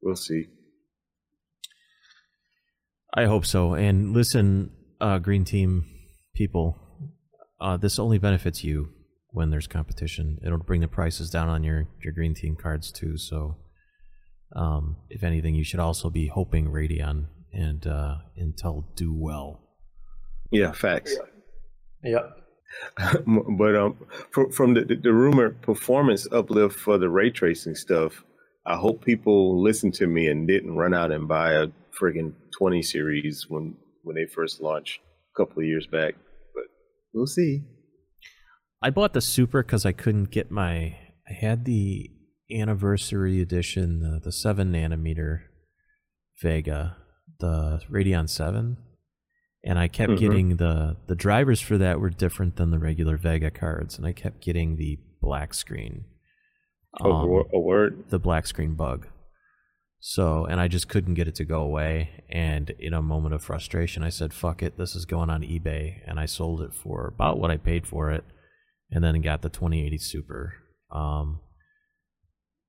[0.01, 0.47] We'll see.
[3.17, 3.73] I hope so.
[3.73, 5.87] And listen, uh, Green Team
[6.35, 6.79] people,
[7.59, 8.91] uh, this only benefits you
[9.31, 10.39] when there's competition.
[10.45, 13.17] It'll bring the prices down on your, your Green Team cards too.
[13.17, 13.57] So,
[14.55, 19.63] um, if anything, you should also be hoping Radeon and uh, Intel do well.
[20.51, 21.17] Yeah, facts.
[22.05, 22.37] Yep.
[23.27, 23.97] but um,
[24.31, 28.25] from, from the, the rumored performance uplift for the ray tracing stuff,
[28.67, 32.83] I hope people listen to me and didn't run out and buy a friggin' 20
[32.83, 35.01] series when when they first launched
[35.35, 36.15] a couple of years back.
[36.55, 36.65] But
[37.13, 37.63] we'll see.
[38.83, 40.97] I bought the Super because I couldn't get my.
[41.29, 42.11] I had the
[42.53, 45.41] anniversary edition, the, the seven nanometer
[46.41, 46.97] Vega,
[47.41, 48.77] the Radeon Seven,
[49.65, 50.19] and I kept Mhm.
[50.19, 54.13] getting the the drivers for that were different than the regular Vega cards, and I
[54.13, 56.05] kept getting the black screen,
[57.01, 57.11] um,
[57.53, 58.05] a word.
[58.11, 59.09] the black screen bug.
[60.01, 62.25] So, and I just couldn't get it to go away.
[62.29, 66.01] And in a moment of frustration, I said, fuck it, this is going on eBay.
[66.07, 68.25] And I sold it for about what I paid for it.
[68.91, 70.55] And then got the 2080 Super.
[70.93, 71.41] Um,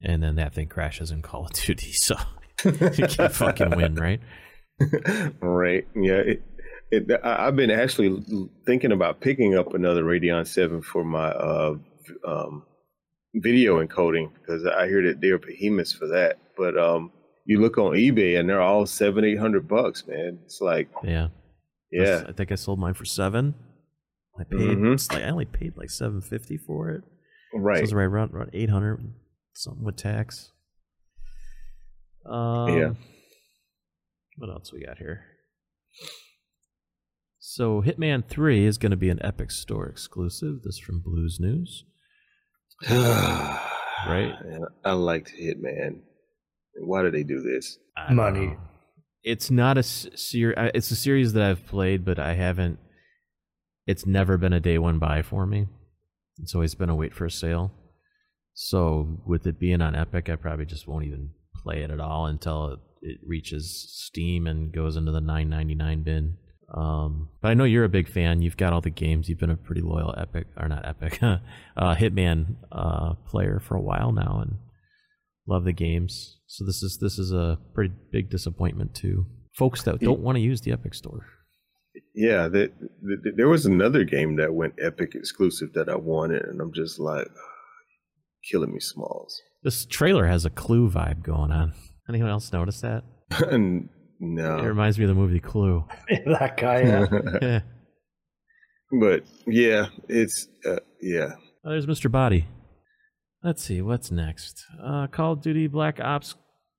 [0.01, 1.91] and then that thing crashes in Call of Duty.
[1.93, 2.15] So
[2.65, 4.19] you can't fucking win, right?
[5.41, 5.87] right.
[5.95, 6.21] Yeah.
[6.25, 6.43] It,
[6.89, 8.23] it, I, I've been actually
[8.65, 11.75] thinking about picking up another Radeon 7 for my uh,
[12.25, 12.63] um,
[13.35, 16.39] video encoding because I hear that they're behemoths for that.
[16.57, 17.11] But um,
[17.47, 20.37] you look on eBay and they're all seven, eight hundred bucks, man.
[20.45, 21.29] It's like, Yeah.
[21.91, 23.55] yeah, I think I sold mine for seven.
[24.39, 24.93] I paid, Mhm.
[24.93, 27.03] it's like, I only paid like 750 for it.
[27.53, 27.79] So right.
[27.79, 29.13] it was right around, around 800
[29.53, 30.51] something with tax.
[32.25, 32.93] Um, Yeah.
[34.37, 35.23] What else we got here?
[37.39, 40.61] So Hitman 3 is going to be an Epic Store exclusive.
[40.63, 41.85] This from Blues News.
[42.89, 44.35] right.
[44.85, 46.01] I liked Hitman.
[46.79, 47.77] Why do they do this?
[48.11, 48.47] Money.
[48.47, 48.57] know.
[49.23, 50.55] It's not a series.
[50.73, 52.79] It's a series that I've played, but I haven't.
[53.85, 55.67] It's never been a day one buy for me.
[56.39, 57.71] It's always been a wait for a sale.
[58.53, 62.25] So with it being on Epic, I probably just won't even play it at all
[62.25, 66.37] until it, it reaches Steam and goes into the 9.99 bin.
[66.73, 68.41] Um, but I know you're a big fan.
[68.41, 69.29] You've got all the games.
[69.29, 71.37] You've been a pretty loyal Epic or not Epic, uh,
[71.77, 74.57] Hitman uh, player for a while now, and
[75.47, 76.37] love the games.
[76.47, 80.41] So this is this is a pretty big disappointment to folks that don't want to
[80.41, 81.25] use the Epic Store.
[82.13, 86.61] Yeah, that th- there was another game that went Epic exclusive that I wanted, and
[86.61, 87.27] I'm just like,
[88.49, 89.41] killing me, Smalls.
[89.63, 91.73] This trailer has a Clue vibe going on.
[92.07, 93.03] Anyone else notice that?
[94.19, 94.57] no.
[94.57, 95.85] It reminds me of the movie Clue.
[96.25, 96.81] that guy.
[97.41, 97.61] Yeah.
[99.01, 101.33] But yeah, it's uh, yeah.
[101.65, 102.09] Oh, there's Mr.
[102.09, 102.47] Body.
[103.43, 104.65] Let's see, what's next?
[104.83, 106.35] Uh, Call of Duty Black Ops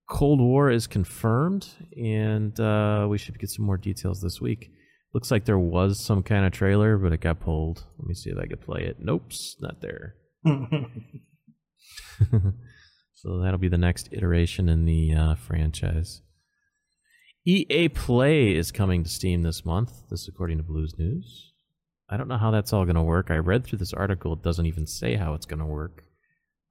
[0.08, 4.70] Cold War is confirmed, and uh, we should get some more details this week.
[5.14, 7.84] Looks like there was some kind of trailer, but it got pulled.
[7.98, 8.96] Let me see if I could play it.
[8.98, 10.16] Nope, not there.
[13.14, 16.22] so that'll be the next iteration in the uh, franchise.
[17.46, 19.92] EA Play is coming to Steam this month.
[20.10, 21.52] This, according to Blues News.
[22.10, 23.30] I don't know how that's all going to work.
[23.30, 26.02] I read through this article; it doesn't even say how it's going to work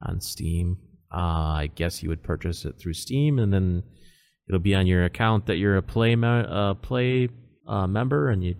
[0.02, 0.78] on Steam.
[1.14, 1.18] Uh,
[1.62, 3.84] I guess you would purchase it through Steam, and then
[4.48, 7.30] it'll be on your account that you're a play me- uh, play
[7.68, 8.56] uh, member, and you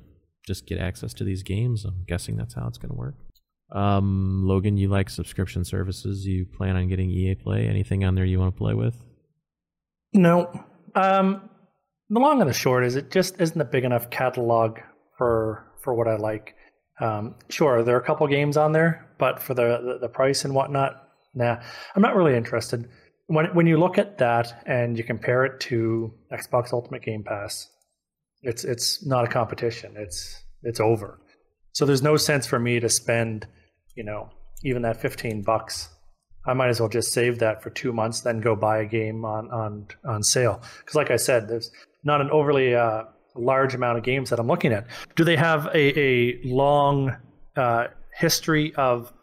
[0.46, 1.86] just get access to these games.
[1.86, 3.16] I'm guessing that's how it's going to work.
[3.72, 6.26] Um, Logan, you like subscription services?
[6.26, 7.68] You plan on getting EA Play?
[7.68, 8.96] Anything on there you want to play with?
[10.14, 10.64] No.
[10.96, 11.50] Um,
[12.10, 14.80] the long and the short is it just isn't a big enough catalog
[15.18, 16.56] for for what I like.
[17.00, 20.46] Um, sure, there are a couple games on there, but for the, the, the price
[20.46, 21.07] and whatnot,
[21.38, 21.62] nah,
[21.96, 22.90] I'm not really interested.
[23.28, 27.70] When when you look at that and you compare it to Xbox Ultimate Game Pass,
[28.42, 29.96] it's it's not a competition.
[29.98, 31.20] It's it's over.
[31.74, 33.48] So there's no sense for me to spend,
[33.96, 34.30] you know,
[34.64, 35.90] even that 15 bucks.
[36.46, 39.26] I might as well just save that for two months, then go buy a game
[39.26, 40.62] on on on sale.
[40.80, 41.70] Because like I said, there's
[42.04, 43.04] not an overly uh,
[43.36, 44.88] large amount of games that I'm looking at.
[45.16, 47.16] Do they have a, a long
[47.56, 49.14] uh, history of,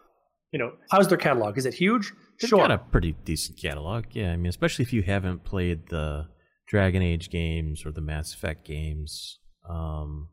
[0.55, 1.59] you know, how's their catalog?
[1.59, 2.13] Is it huge?
[2.41, 2.61] They've sure.
[2.61, 4.05] got a pretty decent catalog.
[4.13, 6.29] Yeah, I mean, especially if you haven't played the
[6.69, 10.29] Dragon Age games or the Mass Effect games, um,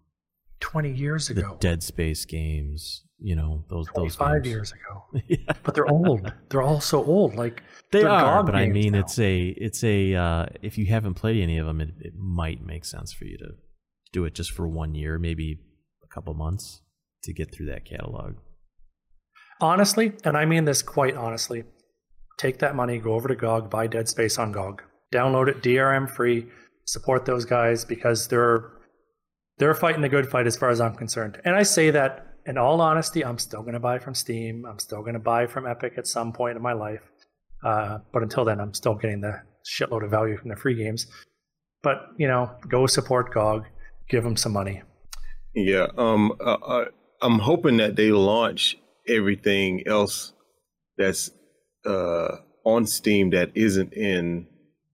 [0.60, 1.58] 20 years ago, the.
[1.58, 3.04] Dead Space games.
[3.18, 4.48] You know those those 25 games.
[4.48, 5.22] years ago.
[5.28, 5.54] yeah.
[5.64, 6.32] But they're old.
[6.50, 7.34] they're all so old.
[7.34, 8.10] Like They they're
[8.44, 9.00] but I mean, now.
[9.00, 12.64] it's a it's a uh, if you haven't played any of them, it, it might
[12.64, 13.50] make sense for you to
[14.14, 15.60] do it just for one year, maybe
[16.04, 16.82] a couple months
[17.24, 18.36] to get through that catalog.
[19.62, 21.64] Honestly, and I mean this quite honestly,
[22.38, 24.82] take that money, go over to GOG, buy Dead Space on GOG,
[25.14, 26.48] download it DRM free,
[26.86, 28.72] support those guys because they're
[29.58, 31.40] they're fighting a good fight as far as I'm concerned.
[31.46, 34.66] And I say that in all honesty, I'm still going to buy from Steam.
[34.66, 37.02] I'm still going to buy from Epic at some point in my life.
[37.64, 41.06] Uh, but until then, I'm still getting the shitload of value from the free games.
[41.84, 43.66] But you know, go support GOG,
[44.10, 44.82] give them some money.
[45.54, 46.86] Yeah, um, uh,
[47.22, 50.34] I'm hoping that they launch everything else
[50.98, 51.32] that's
[51.86, 54.48] uh, on Steam that isn't in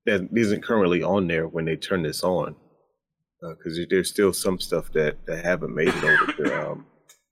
[0.06, 2.56] that isn't currently on there when they turn this on,
[3.42, 6.86] because there's still some stuff that that haven't made it over to, um,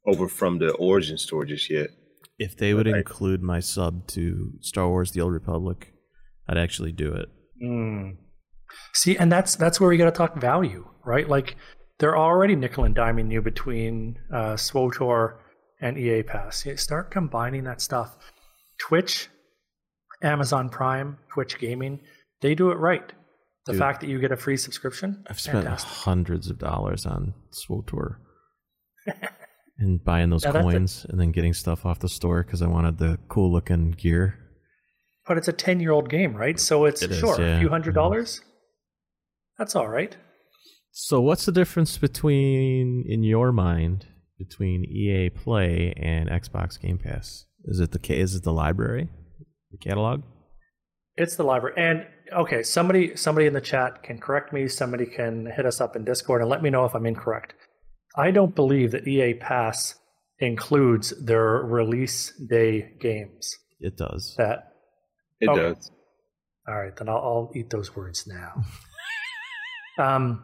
[0.06, 1.90] over from the Origin store just yet.
[2.38, 2.98] If they would Right.
[2.98, 5.94] include my sub to Star Wars: The Old Republic,
[6.50, 7.30] I'd actually do it.
[7.64, 8.18] Mm.
[8.94, 11.30] See, and that's that's where we got to talk value, right?
[11.30, 11.56] Like
[12.00, 15.38] they're already nickel and diming you between uh, SWTOR
[15.86, 16.66] and EA Pass.
[16.66, 18.18] You start combining that stuff.
[18.80, 19.30] Twitch,
[20.24, 22.00] Amazon Prime, Twitch Gaming,
[22.42, 23.08] they do it right.
[23.66, 23.80] The Dude.
[23.80, 25.90] fact that you get a free subscription, I've spent fantastic.
[25.92, 28.18] hundreds of dollars on SWTOR
[29.80, 32.98] and buying those a- coins and then getting stuff off the store because I wanted
[32.98, 34.40] the cool looking gear.
[35.28, 36.60] But it's a ten-year-old game, right?
[36.60, 37.56] So it's It is, sure yeah.
[37.58, 37.96] a few hundred Mhm.
[37.96, 38.42] dollars.
[39.58, 40.16] That's all right.
[40.92, 44.06] So, what's the difference between, in your mind,
[44.38, 47.46] between EA Play and Xbox Game Pass?
[47.66, 49.10] Is it the ca- is it the library,
[49.72, 50.22] the catalog?
[51.16, 51.76] It's the library.
[51.78, 54.68] And okay, somebody somebody in the chat can correct me.
[54.68, 57.54] Somebody can hit us up in Discord and let me know if I'm incorrect.
[58.18, 59.96] I don't believe that EA Pass
[60.40, 63.56] includes their release day games.
[63.80, 64.36] It does.
[64.38, 64.74] That
[65.40, 65.62] It Okay.
[65.62, 65.92] does.
[66.68, 68.64] all right, then I'll, I'll eat those words now.
[70.04, 70.44] um,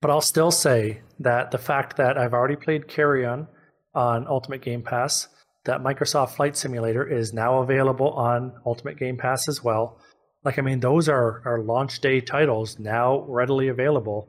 [0.00, 3.48] but I'll still say that the fact that I've already played Carrion
[3.94, 5.26] on on Ultimate Game Pass,
[5.64, 9.98] that Microsoft Flight Simulator is now available on Ultimate Game Pass as well.
[10.44, 14.28] Like, I mean, those are, are launch day titles now readily available.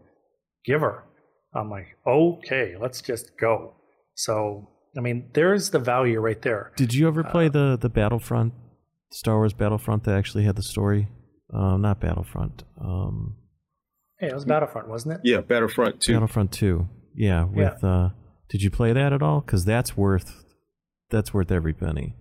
[0.66, 1.04] Giver.
[1.54, 3.74] I'm like, okay, let's just go.
[4.16, 6.72] So, I mean, there's the value right there.
[6.78, 8.54] Did you ever Uh, play the the Battlefront,
[9.12, 11.10] Star Wars Battlefront that actually had the story?
[11.54, 12.64] Um, not Battlefront.
[12.82, 13.36] Um,
[14.20, 15.22] Hey, it was Battlefront, wasn't it?
[15.24, 16.14] Yeah, Battlefront Two.
[16.14, 16.88] Battlefront Two.
[17.16, 17.44] Yeah.
[17.46, 18.10] With uh,
[18.50, 19.42] did you play that at all?
[19.42, 20.44] Because that's worth
[21.10, 22.16] that's worth every penny.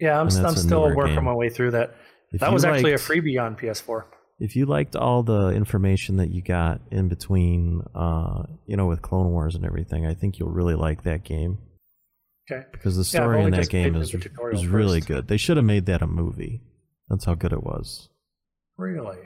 [0.00, 1.24] Yeah, I'm, I'm still working game.
[1.24, 1.94] my way through that.
[2.32, 4.04] If that you was actually a freebie on PS4.
[4.40, 9.00] If you liked all the information that you got in between, uh, you know, with
[9.02, 11.58] Clone Wars and everything, I think you'll really like that game
[12.50, 12.66] Okay.
[12.72, 15.08] because the Yeah, story in that game is is really first.
[15.08, 15.28] good.
[15.28, 16.62] They should have made that a movie.
[17.08, 18.08] That's how good it was.
[18.76, 19.18] Really?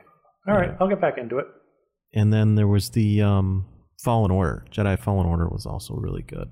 [0.47, 0.77] All right, Yeah.
[0.81, 1.47] I'll get back into it.
[2.15, 3.67] And then there was the um,
[4.03, 4.65] Fallen Order.
[4.71, 6.51] Jedi Fallen Order was also really good.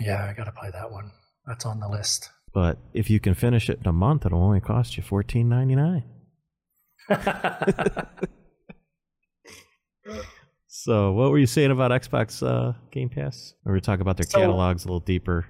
[0.00, 1.10] Yeah, I got to play that one.
[1.46, 2.30] That's on the list.
[2.52, 5.74] But if you can finish it in a month, it'll only cost you fourteen ninety
[5.76, 6.04] nine.
[10.66, 13.54] So, what were you saying about Xbox uh, Game Pass?
[13.64, 15.46] Or we talk about their So- catalogs a little deeper.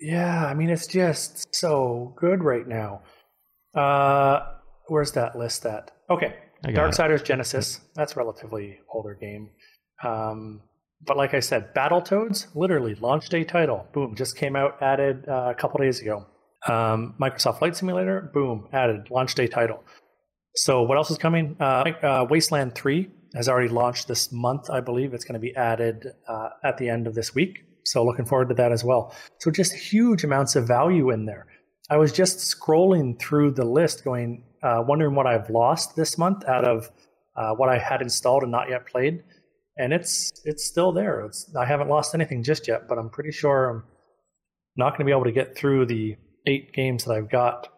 [0.00, 3.02] yeah, I mean, it's just so good right now.
[3.74, 4.40] Uh,
[4.88, 5.90] where's that list at?
[6.08, 6.76] Okay, Got it.
[6.76, 7.80] Darksiders Genesis.
[7.94, 9.50] That's a relatively older game.
[10.02, 10.62] Um,
[11.04, 13.86] but like I said, Battletoads, literally launch day title.
[13.92, 16.26] Boom, just came out, added uh, a couple days ago.
[16.68, 19.82] Um, Microsoft Flight Simulator, boom, added launch day title.
[20.54, 21.56] So what else is coming?
[21.58, 25.14] Uh, uh, Wasteland 3 has already launched this month, I believe.
[25.14, 27.64] It's going to be added uh, at the end of this week.
[27.84, 29.14] So looking forward to that as well.
[29.38, 31.46] So just huge amounts of value in there.
[31.90, 36.44] I was just scrolling through the list, going, uh, wondering what I've lost this month
[36.46, 36.90] out of
[37.36, 39.22] uh, what I had installed and not yet played,
[39.76, 41.20] and it's it's still there.
[41.22, 43.84] It's, I haven't lost anything just yet, but I'm pretty sure I'm
[44.76, 47.68] not going to be able to get through the eight games that I've got,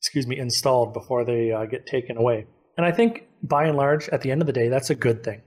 [0.00, 2.46] excuse me, installed before they uh, get taken away.
[2.76, 5.22] And I think by and large, at the end of the day, that's a good
[5.22, 5.42] thing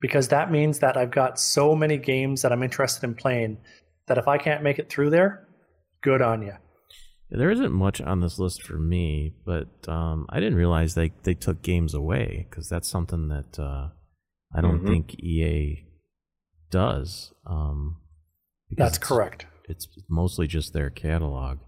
[0.00, 3.58] because that means that I've got so many games that I'm interested in playing
[4.08, 5.46] that if I can't make it through there,
[6.02, 6.54] good on you.
[7.34, 11.34] There isn't much on this list for me, but um, I didn't realize they, they
[11.34, 13.88] took games away because that's something that uh,
[14.54, 14.86] I don't Mhm.
[14.88, 15.86] think EA
[16.70, 17.32] does.
[17.46, 17.96] Um,
[18.76, 19.46] That's it's- correct.
[19.68, 21.58] It's mostly just their catalog.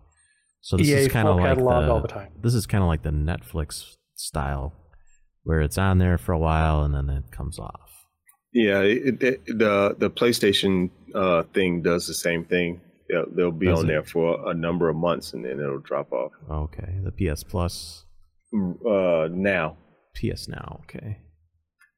[0.60, 2.32] So this EA is kind of like catalog the, all the time.
[2.42, 4.74] This is kind of like the Netflix style,
[5.44, 7.90] where it's on there for a while and then it comes off.
[8.52, 12.80] Yeah, it, it, the the PlayStation uh, thing does the same thing.
[13.08, 13.88] They'll, they'll be Does on it?
[13.88, 16.32] there for a number of months and then it'll drop off.
[16.50, 18.04] Okay, the PS Plus,
[18.54, 19.76] Uh, now,
[20.14, 20.80] PS Now.
[20.84, 21.18] Okay.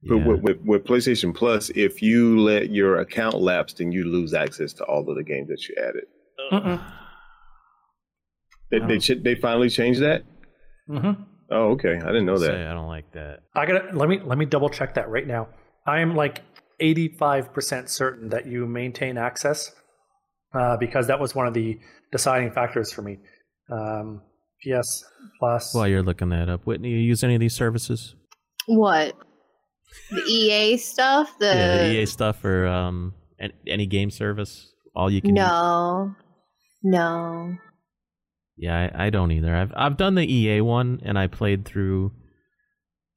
[0.09, 4.35] but with, with, with PlayStation Plus, if you let your account lapse, then you lose
[4.35, 6.05] access to all of the games that you added.
[6.53, 6.93] Mm-mm.
[8.71, 8.99] They they, Oh.
[8.99, 10.25] ch- they finally changed that.
[10.89, 11.13] hmm
[11.49, 11.95] Oh, okay.
[11.97, 12.47] I didn't know that.
[12.47, 13.41] Say, I don't like that.
[13.55, 15.47] I gotta let me let me double check that right now.
[15.87, 16.43] I am like
[16.81, 19.73] eighty five percent certain that you maintain access
[20.55, 21.79] uh, because that was one of the
[22.13, 23.19] deciding factors for me.
[23.71, 24.23] Um,
[24.63, 25.05] PS
[25.39, 25.75] Plus.
[25.75, 28.15] While you're looking that up, Whitney, you use any of these services?
[28.67, 29.17] What?
[30.11, 31.39] The EA stuff?
[31.39, 34.73] The, yeah, the EA stuff or um, any, any game service?
[34.95, 35.35] All you can.
[35.35, 36.15] No.
[36.83, 37.57] No.
[38.57, 39.55] Yeah, I, I don't either.
[39.55, 42.13] I've I've done the EA one, and I played through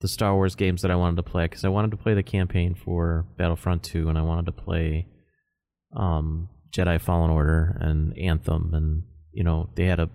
[0.02, 2.24] the Star Wars games that I wanted to play because I wanted to play the
[2.24, 5.08] campaign for Battlefront 2, and I wanted to play
[5.96, 10.10] um, Jedi Fallen Order and Anthem, and you know they had a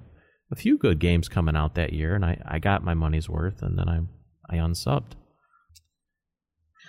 [0.53, 3.63] a few good games coming out that year, and I, I got my money's worth,
[3.63, 4.01] and then I
[4.51, 5.13] I unsubbed.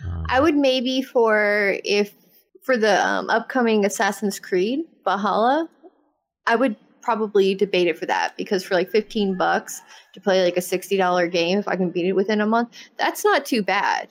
[0.03, 2.13] Um, I would maybe for if
[2.63, 5.69] for the um, upcoming Assassin's Creed Valhalla,
[6.47, 9.81] I would probably debate it for that because for like 15 bucks
[10.13, 13.23] to play like a $60 game if I can beat it within a month, that's
[13.23, 14.09] not too bad.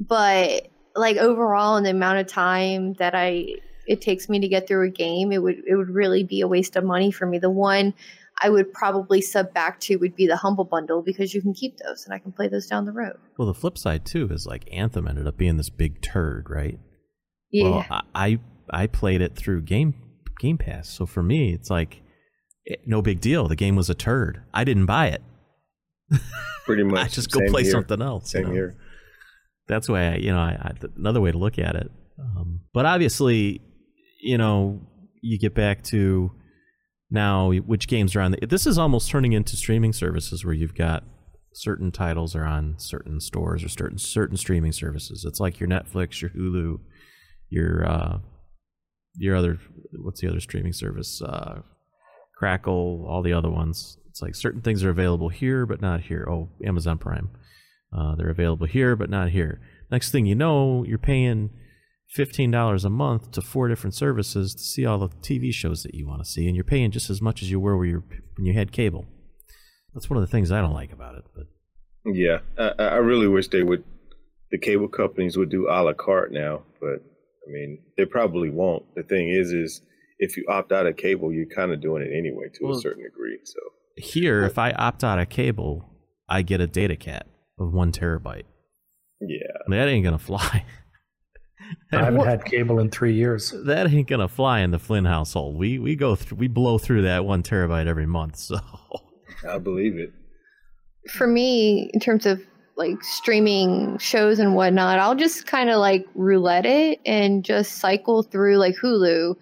[0.00, 3.56] But like overall in the amount of time that I
[3.86, 6.48] it takes me to get through a game, it would it would really be a
[6.48, 7.38] waste of money for me.
[7.38, 7.94] The one
[8.40, 11.76] I would probably sub back to would be the Humble Bundle because you can keep
[11.78, 13.16] those and I can play those down the road.
[13.38, 16.78] well, the flip side too is like Anthem ended up being this big turd, right?
[17.50, 17.70] Yeah.
[17.70, 18.38] Well, I I
[18.70, 19.94] I played it through Game
[20.38, 22.02] Game Pass, so for me, it's like
[22.64, 23.48] it, no big deal.
[23.48, 24.42] The game was a turd.
[24.54, 25.22] I didn't buy it.
[26.64, 27.00] Pretty much.
[27.00, 27.72] I just go Same play here.
[27.72, 28.32] something else.
[28.32, 28.52] you Same know?
[28.52, 28.76] here.
[29.68, 31.90] That's why I, you know, I, I, another way to look at it.
[32.18, 33.60] Um, but obviously,
[34.22, 34.80] you know,
[35.20, 36.32] you get back to
[37.10, 38.32] now which games are on.
[38.32, 41.04] The, this is almost turning into streaming services where you've got
[41.52, 45.24] certain titles are on certain stores or certain certain streaming services.
[45.26, 46.78] It's like your Netflix, your Hulu,
[47.50, 48.18] your uh,
[49.16, 49.58] your other
[50.00, 51.20] what's the other streaming service?
[51.20, 51.60] Uh,
[52.38, 53.98] Crackle, all the other ones.
[54.08, 56.26] It's like certain things are available here but not here.
[56.30, 57.30] Oh, Amazon Prime.
[57.96, 59.60] Uh, they're available here but not here.
[59.90, 61.50] Next thing you know, you're paying
[62.12, 65.94] fifteen dollars a month to four different services to see all the TV shows that
[65.94, 68.02] you want to see, and you're paying just as much as you were when you
[68.36, 69.06] when you had cable.
[69.94, 71.24] That's one of the things I don't like about it.
[71.34, 71.46] But
[72.04, 73.84] Yeah, I, I I really wish they would.
[74.50, 76.96] The cable companies would do a la carte now, but
[77.46, 78.84] I mean, they probably won't.
[78.94, 79.80] The thing is, is
[80.18, 82.80] if you opt out of cable, you're kind of doing it anyway to Well- a
[82.80, 83.38] certain degree.
[83.44, 83.58] So
[83.96, 85.88] here, if I opt out of cable,
[86.28, 87.26] I get a data cap
[87.58, 88.44] of one terabyte.
[89.20, 89.38] yeah,
[89.68, 90.64] That ain't gonna fly.
[91.92, 93.54] I haven't had cable in three years.
[93.66, 95.56] that ain't gonna fly in the Flynn household.
[95.56, 98.36] We we go through we blow through that one terabyte every month.
[98.36, 98.58] So
[99.48, 100.12] I believe it.
[101.10, 102.40] for me, in terms of
[102.76, 108.22] like streaming shows and whatnot, I'll just kind of like roulette it and just cycle
[108.22, 109.36] through like Hulu.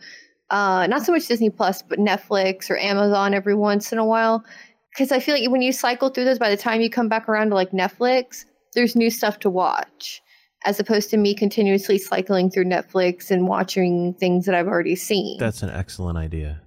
[0.50, 4.44] Uh, not so much Disney Plus, but Netflix or Amazon every once in a while.
[4.92, 7.28] Because I feel like when you cycle through those, by the time you come back
[7.28, 10.20] around to like Netflix, there's new stuff to watch,
[10.64, 15.38] as opposed to me continuously cycling through Netflix and watching things that I've already seen.
[15.38, 16.60] that's an excellent idea.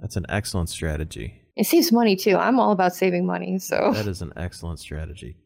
[0.00, 1.40] That's an excellent strategy.
[1.56, 2.36] it saves money too.
[2.36, 3.92] I'm all about saving money, so.
[3.94, 5.36] That is an excellent strategy.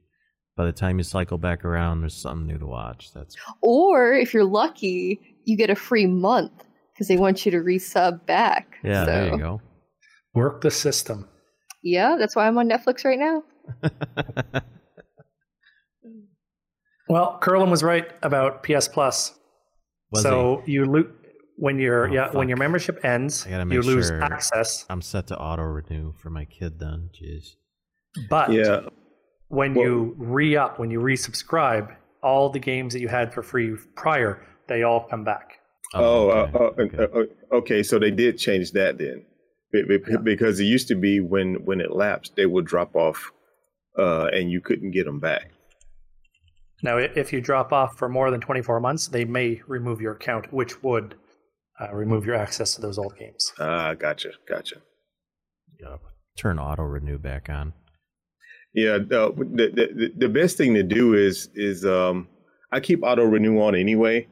[0.57, 3.13] By the time you cycle back around, there's something new to watch.
[3.13, 6.65] That's Or if you're lucky, you get a free month
[6.95, 8.79] because they want you to resub back.
[8.83, 9.05] yeah.
[9.05, 9.61] There you go.
[10.33, 11.29] Work the system.
[11.83, 13.43] Yeah, that's why I'm on Netflix right now.
[17.09, 19.35] Well, Curlin was right about PS Plus.
[20.13, 21.11] Was so you lo-
[21.57, 24.85] when your Oh, yeah when your membership ends, you lose sure- access.
[24.91, 27.11] I'm set to auto renew for my kid then.
[27.15, 27.55] Jeez.
[28.31, 28.89] But Yeah,
[29.49, 33.43] when Well- you re up, when you resubscribe, all the games that you had for
[33.43, 35.59] free prior, they all come back.
[35.95, 36.99] Oh, okay, uh, uh, okay.
[36.99, 37.83] uh, uh, okay.
[37.83, 39.25] So they did change that then,
[39.73, 40.17] Be- be- Yeah.
[40.19, 43.33] because it used to be when when it lapsed, they would drop off,
[43.99, 45.51] uh, and you couldn't get them back.
[46.87, 50.53] Now, if you drop off for more than 24 months, they may remove your account,
[50.53, 51.17] which would
[51.81, 53.53] uh, remove your access to those old games.
[53.59, 54.77] Ah, gotcha, gotcha.
[55.81, 55.97] Yeah.
[56.39, 57.73] Turn auto renew back on.
[58.73, 62.29] Yeah, the, the the the best thing to do is is um,
[62.71, 64.29] I keep auto renew on anyway,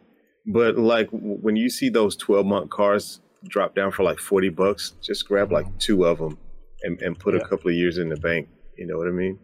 [0.46, 4.92] but like when you see those twelve month cars drop down for like forty bucks,
[5.02, 6.36] just grab like two of them
[6.82, 7.40] and, and put Yeah.
[7.40, 8.48] a couple of years in the bank.
[8.76, 9.38] You know what I mean?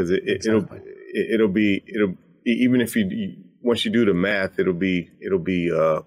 [0.00, 0.78] Because it, it, Exactly.
[0.78, 2.14] it'll it, it'll be it'll
[2.46, 6.00] e- even if you, you once you do the math, it'll be it'll be uh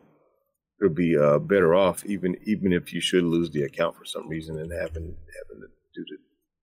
[0.82, 4.28] it'll be uh better off even even if you should lose the account for some
[4.28, 6.04] reason and having having to do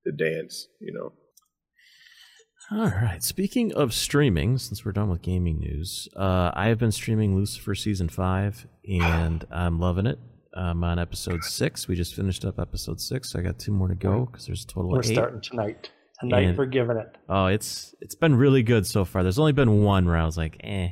[0.05, 0.67] the, the dance.
[0.81, 1.13] You know.
[2.73, 3.23] All right.
[3.23, 7.75] Speaking of streaming, since we're done with gaming news, uh, I have been streaming Lucifer
[7.75, 10.19] season five, and I'm loving it.
[10.55, 11.87] I'm on episode six.
[11.87, 13.31] We just finished up episode six.
[13.31, 15.15] So I got two more to go because there's a total We're of eight.
[15.15, 15.91] starting tonight.
[16.21, 17.17] Tonight, And- we're giving it.
[17.29, 19.23] Oh, it's it's been really good so far.
[19.23, 20.91] There's only been one where I was like, eh,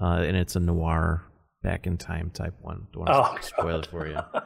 [0.00, 1.24] uh, and it's a noir
[1.62, 2.86] back in time type one.
[2.92, 4.18] Don't want Oh, to spoil it for you.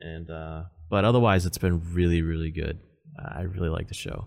[0.00, 2.78] And uh, but otherwise, it's been really really good.
[3.18, 4.26] I really like the show.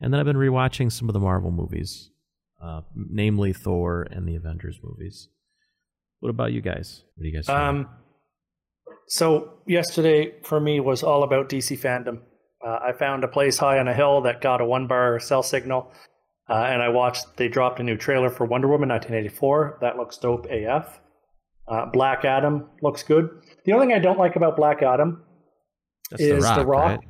[0.00, 2.10] And then I've been rewatching some of the Marvel movies,
[2.62, 5.28] uh, namely Thor and the Avengers movies.
[6.20, 7.04] What about you guys?
[7.14, 7.48] What do you guys?
[7.48, 7.88] Um,
[9.08, 12.20] so yesterday for me was all about DC fandom.
[12.64, 15.42] Uh, I found a place high on a hill that got a one bar cell
[15.42, 15.92] signal,
[16.48, 17.36] uh, and I watched.
[17.36, 19.78] They dropped a new trailer for Wonder Woman 1984.
[19.80, 21.00] That looks dope AF.
[21.68, 23.28] Uh, Black Adam looks good.
[23.64, 25.22] The only thing I don't like about Black Adam
[26.10, 26.84] That's is the Rock, The Rock.
[26.84, 27.00] right?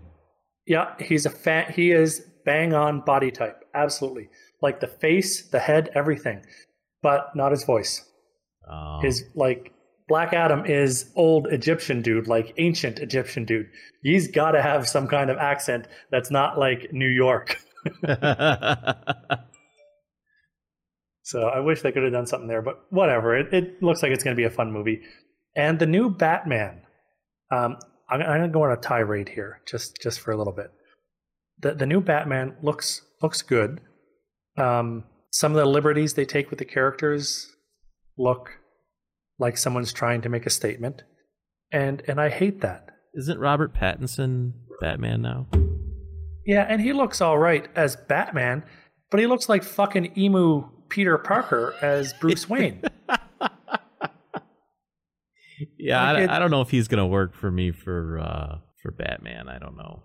[0.66, 1.72] Yeah, he's a fan.
[1.72, 3.64] He is bang on body type.
[3.74, 4.30] Absolutely,
[4.62, 6.42] like the face, the head, everything,
[7.02, 8.04] but not his voice.
[8.70, 9.00] Oh.
[9.02, 9.73] His like
[10.06, 13.66] Black Adam is old Egyptian dude, like ancient Egyptian dude.
[14.02, 17.58] He's got to have some kind of accent that's not like New York.
[21.24, 23.36] So I wish they could have done something there, but whatever.
[23.36, 25.00] It, it looks like it's going to be a fun movie.
[25.56, 26.82] And the new Batman.
[27.50, 27.78] Um,
[28.10, 30.70] I'm, I'm going to go on a tirade here, just just for a little bit.
[31.60, 33.80] The the new Batman looks looks good.
[34.58, 37.50] Um, some of the liberties they take with the characters
[38.18, 38.50] look
[39.38, 41.02] like someone's trying to make a statement,
[41.72, 42.88] and and I hate that.
[43.14, 45.46] Isn't Robert Pattinson Batman now?
[46.46, 48.64] Yeah, and he looks all right as Batman,
[49.10, 52.82] but he looks like fucking emu Peter Parker as Bruce Wayne.
[55.78, 58.58] Yeah, Like I, it- I don't know if he's gonna work for me for uh,
[58.82, 59.48] for Batman.
[59.48, 60.02] I don't know.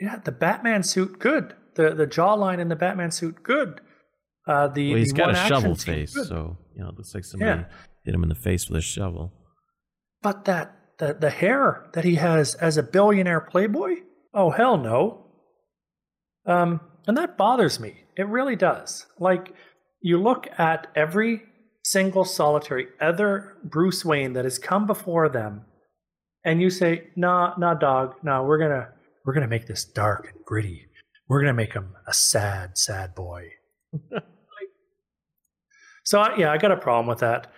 [0.00, 1.54] Yeah, the Batman suit, good.
[1.74, 3.80] The the jawline in the Batman suit, good.
[4.48, 6.26] Uh, the Well, he's the got a shovel face, good.
[6.26, 7.66] so you know it looks like somebody Yeah.
[8.04, 9.32] Hit him in the face with a shovel.
[10.22, 13.96] But that the the hair that he has as a billionaire playboy,
[14.34, 15.26] oh hell no.
[16.46, 18.04] Um, and that bothers me.
[18.16, 19.06] It really does.
[19.18, 19.54] Like
[20.00, 21.42] you look at every
[21.82, 25.64] single solitary other Bruce Wayne that has come before them,
[26.44, 28.88] and you say, "Nah, nah, dog, nah, we're gonna
[29.24, 30.86] we're gonna make this dark and gritty.
[31.28, 33.50] We're gonna make him a sad, sad boy."
[36.04, 37.52] so yeah, I got a problem with that.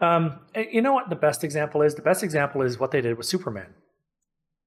[0.00, 1.94] Um, you know what the best example is?
[1.94, 3.74] The best example is what they did with Superman.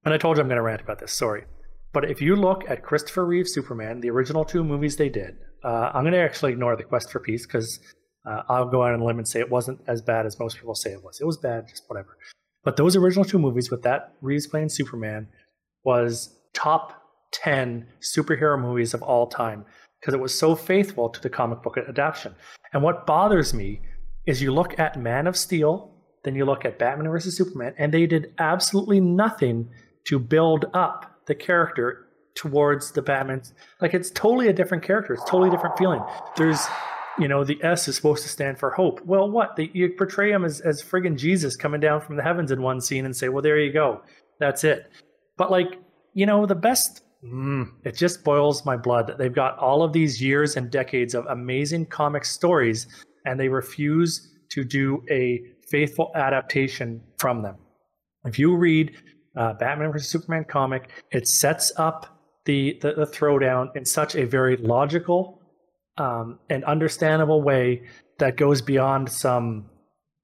[0.04, 1.14] And I told you I'm going to rant about this.
[1.14, 1.46] Sorry,
[1.94, 5.92] but if you look at Christopher Reeve's Superman, the original two movies they did, uh,
[5.94, 7.80] I'm going to actually ignore the Quest for Peace because
[8.26, 10.58] uh, I'll go out on a limb and say it wasn't as bad as most
[10.58, 11.20] people say it was.
[11.20, 12.18] It was bad, just whatever.
[12.64, 15.28] But those original two movies with that Reeves playing Superman
[15.84, 17.02] was top
[17.34, 19.66] 10 superhero movies of all time
[20.00, 22.36] because it was so faithful to the comic book adaptation.
[22.74, 23.82] And what bothers me
[24.26, 25.92] is you look at Man of Steel,
[26.24, 29.70] then you look at Batman versus Superman, and they did absolutely nothing
[30.06, 33.42] to build up the character towards the Batman.
[33.82, 35.14] Like it's totally a different character.
[35.14, 36.02] It's totally different feeling.
[36.38, 36.66] There's,
[37.20, 39.04] you know, the S is supposed to stand for hope.
[39.06, 39.56] Well, what?
[39.56, 42.82] They, you portray him as, as friggin' Jesus coming down from the heavens in one
[42.82, 44.02] scene and say, well, there you go.
[44.40, 44.90] That's it.
[45.38, 45.80] But like,
[46.14, 49.94] you know, the best, mm, it just boils my blood that they've got all of
[49.94, 52.88] these years and decades of amazing comic stories
[53.26, 57.56] and they refuse to do a faithful adaptation from them.
[58.26, 58.96] If you read
[59.36, 64.26] uh, Batman vs Superman comic, it sets up the, the the throwdown in such a
[64.26, 65.42] very logical
[65.98, 67.84] um, an understandable way
[68.20, 69.66] that goes beyond some.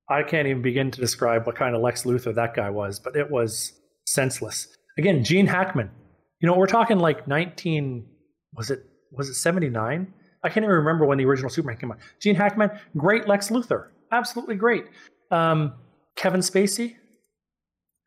[0.09, 3.15] I can't even begin to describe what kind of Lex Luthor that guy was, but
[3.15, 3.73] it was
[4.05, 4.67] senseless.
[4.97, 5.91] Again, Gene Hackman.
[6.39, 8.05] You know, we're talking like 19.
[8.53, 10.13] Was it was it 79?
[10.43, 11.97] I can't even remember when the original Superman came out.
[12.21, 14.85] Gene Hackman, great Lex Luthor, absolutely great.
[15.31, 15.73] Um,
[16.15, 16.95] Kevin Spacey,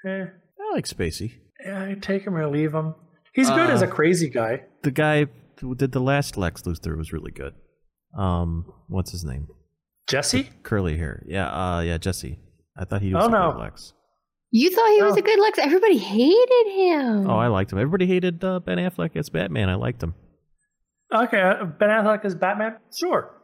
[0.07, 1.33] eh, I like Spacey.
[1.65, 2.95] yeah, I take him or leave him.
[3.35, 4.65] He's good as a Uh, crazy guy.
[4.83, 5.27] The guy
[5.61, 7.55] who did the last Lex Luthor was really good.
[8.17, 9.47] Um, what's his name?
[10.09, 10.51] Jesse?
[10.65, 11.23] Curly hair.
[11.27, 12.39] Yeah, uh, yeah, Jesse.
[12.77, 13.53] I thought he was Oh, a no.
[13.53, 13.93] good Lex.
[14.51, 15.19] You thought he was Oh.
[15.19, 15.59] a good Lex.
[15.61, 17.31] Everybody hated him.
[17.31, 17.79] Oh, I liked him.
[17.79, 19.69] Everybody hated uh, Ben Affleck as Batman.
[19.69, 20.15] I liked him.
[21.13, 22.77] Okay, uh, Ben Affleck is Batman?
[22.97, 23.35] Sure.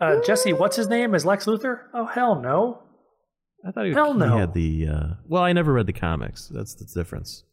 [0.00, 1.14] Uh, Jesse, what's his name?
[1.14, 1.80] Is Lex Luthor?
[1.92, 2.82] Oh, hell no.
[3.66, 4.86] I thought he, Hell he had the.
[4.88, 6.48] Uh, well, I never read the comics.
[6.48, 7.44] That's the difference.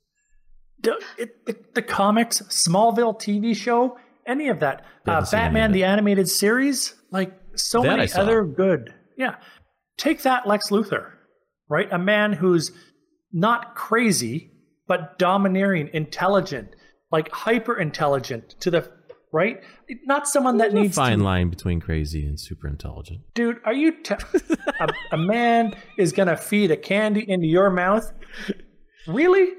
[0.80, 4.86] D- it, the, the comics, Smallville TV show, any of that.
[5.06, 8.94] Uh, Haven't seen any Batman, the animated series, like so That many other good.
[9.18, 9.36] Yeah.
[9.98, 11.12] Take that, Lex Luthor,
[11.70, 11.92] right?
[11.92, 12.72] A man who's
[13.34, 14.52] not crazy,
[14.88, 16.70] but domineering, intelligent,
[17.12, 18.92] like hyper intelligent to the
[19.32, 19.62] right?
[20.06, 23.22] Not someone that There's a needs fine to line between crazy and super intelligent.
[23.34, 24.16] dude are you te-
[24.80, 28.12] a, a man is gonna feed a candy into your mouth?
[29.08, 29.54] Really?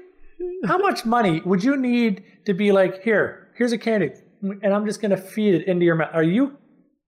[0.65, 4.11] How much money would you need to be like here here's a candy
[4.41, 6.57] and i'm just gonna feed it into your mouth are you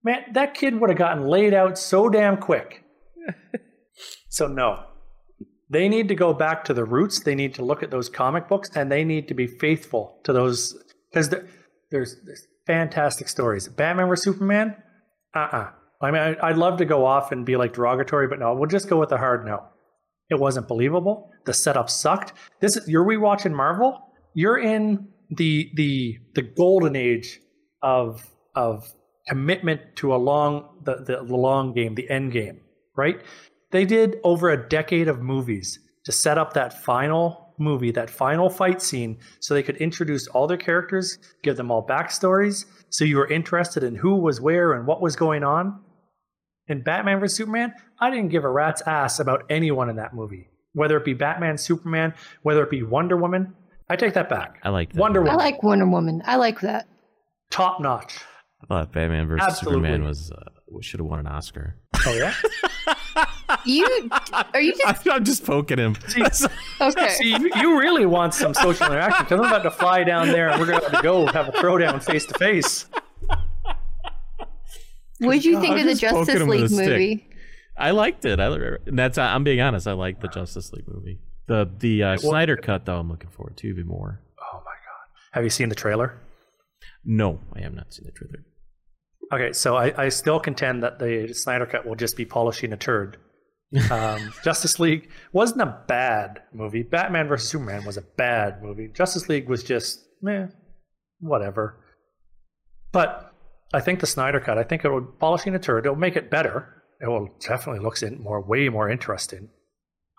[0.04, 2.84] man that kid would have gotten laid out so damn quick.
[4.28, 4.84] So no.
[5.70, 7.20] They need to go back to the roots.
[7.20, 10.32] They need to look at those comic books and they need to be faithful to
[10.32, 10.74] those
[11.10, 11.28] because
[11.90, 13.68] there's, there's fantastic stories.
[13.68, 14.76] Batman vs superman?
[15.34, 15.70] Uh-uh.
[16.00, 18.88] I mean i'd love to go off and be like derogatory but no we'll just
[18.88, 19.58] go with the hard no.
[20.30, 21.30] It wasn't believable.
[21.44, 22.32] The setup sucked.
[22.60, 24.00] This is you're rewatching marvel?
[24.34, 27.38] You're in the the the golden age
[27.82, 28.92] of of
[29.28, 32.60] commitment to a long the, the long game the end game
[32.96, 33.20] right?
[33.70, 38.48] They did over a decade of movies to set up that final movie that final
[38.50, 43.16] fight scene so they could introduce all their characters give them all backstories so you
[43.16, 45.80] were interested in who was where and what was going on
[46.68, 50.48] in batman vs superman i didn't give a rat's ass about anyone in that movie
[50.74, 53.54] whether it be batman superman whether it be wonder woman
[53.90, 54.98] i take that back I like that.
[55.00, 55.36] Wonder I Woman.
[55.38, 56.22] like Wonder Woman.
[56.24, 56.88] I like that.
[57.50, 58.18] top notch
[58.62, 59.88] I thought Batman versus Absolutely.
[59.88, 60.44] Superman was uh,
[60.80, 61.74] should have won an Oscar.
[62.06, 62.32] oh yeah
[63.64, 64.10] You
[64.52, 65.96] are you just I'm just poking him.
[66.80, 67.08] okay?
[67.10, 70.48] See, you, you really want some social interaction because I'm about to fly down there
[70.48, 72.86] and we're going to have to go have a throwdown face to face.
[75.18, 76.88] What did you think I'm of the Justice him with a League stick.
[76.88, 77.28] movie?
[77.76, 78.40] I liked it.
[78.40, 79.86] I that's I'm being honest.
[79.86, 81.20] I liked the Justice League movie.
[81.46, 82.98] The the uh, Snyder cut though.
[82.98, 84.20] I'm looking forward to even more.
[84.40, 85.32] Oh my god!
[85.32, 86.18] Have you seen the trailer?
[87.04, 88.44] No, I have not seen the trailer.
[89.32, 92.76] Okay, so I, I still contend that the Snyder Cut will just be polishing a
[92.76, 93.16] turd.
[93.90, 96.82] Um, Justice League wasn't a bad movie.
[96.82, 98.88] Batman vs Superman was a bad movie.
[98.88, 100.46] Justice League was just meh,
[101.20, 101.78] whatever.
[102.92, 103.32] But
[103.72, 105.86] I think the Snyder Cut, I think it will polishing a turd.
[105.86, 106.82] It'll make it better.
[107.00, 109.48] It will definitely looks in more way more interesting.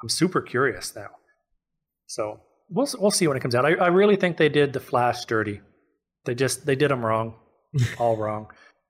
[0.01, 1.09] I'm super curious now.
[2.07, 3.65] So we'll we'll see when it comes out.
[3.65, 5.61] I, I really think they did the Flash dirty.
[6.25, 7.35] They just they did him wrong,
[7.99, 8.47] all wrong.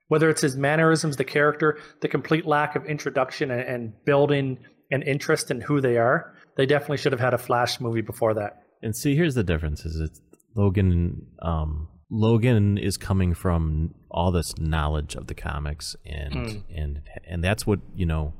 [0.07, 4.59] Whether it's his mannerisms, the character, the complete lack of introduction and, and building
[4.91, 8.33] an interest in who they are, they definitely should have had a Flash movie before
[8.35, 8.63] that.
[8.81, 10.21] And see, here's the difference: is it's
[10.55, 11.27] Logan.
[11.41, 16.63] Um, Logan is coming from all this knowledge of the comics, and Mm.
[16.75, 18.33] and and that's what you know.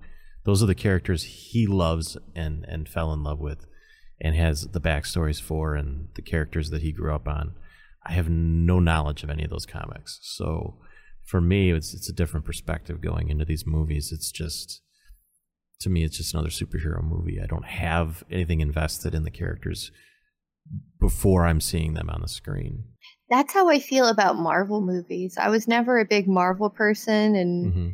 [0.46, 3.66] Those are the characters he loves and and fell in love with,
[4.20, 7.54] and has the backstories for, and the characters that he grew up on.
[8.06, 10.76] I have no knowledge of any of those comics, so
[11.24, 14.12] for me, it's it's a different perspective going into these movies.
[14.12, 14.82] It's just
[15.80, 17.40] to me, it's just another superhero movie.
[17.42, 19.92] I don't have anything invested in the characters
[21.00, 22.86] before I'm seeing them on the screen.
[23.30, 25.38] That's how I feel about Marvel movies.
[25.38, 27.90] I was never a big Marvel person, and hmm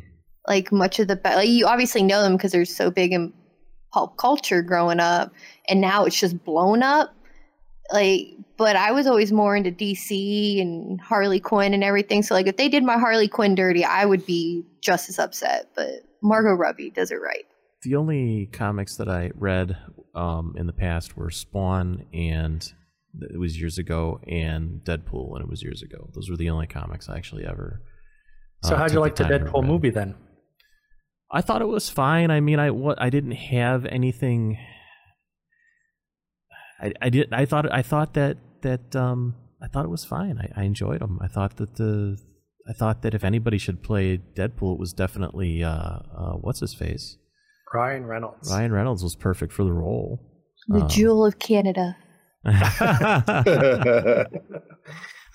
[0.48, 3.32] like much of the like you obviously know them because they're so big in
[3.92, 5.32] pop culture growing up,
[5.68, 7.14] and now it's just blown up.
[7.92, 8.28] Like,
[8.60, 12.22] but I was always more into DC and Harley Quinn and everything.
[12.22, 15.70] So like, if they did my Harley Quinn dirty, I would be just as upset.
[15.74, 17.46] But Margot Robbie does it right.
[17.84, 19.78] The only comics that I read
[20.14, 22.70] um, in the past were Spawn, and
[23.30, 26.10] it was years ago, and Deadpool, and it was years ago.
[26.14, 27.80] Those were the only comics I actually ever.
[28.64, 30.16] So uh, how'd you like the time to Deadpool movie then?
[31.32, 32.30] I thought it was fine.
[32.30, 34.58] I mean, I what I didn't have anything.
[36.78, 37.32] I, I did.
[37.32, 37.72] I thought.
[37.72, 39.34] I thought that that um.
[39.62, 40.38] I thought it was fine.
[40.38, 41.18] I, I enjoyed them.
[41.20, 42.16] I thought that the
[42.66, 45.70] I thought that if anybody should play Deadpool, it was definitely uh,
[46.16, 47.18] uh, what's his face.
[47.74, 48.50] Ryan Reynolds.
[48.50, 50.18] Ryan Reynolds was perfect for the role.
[50.68, 51.94] The Um, jewel of Canada.
[52.44, 54.40] the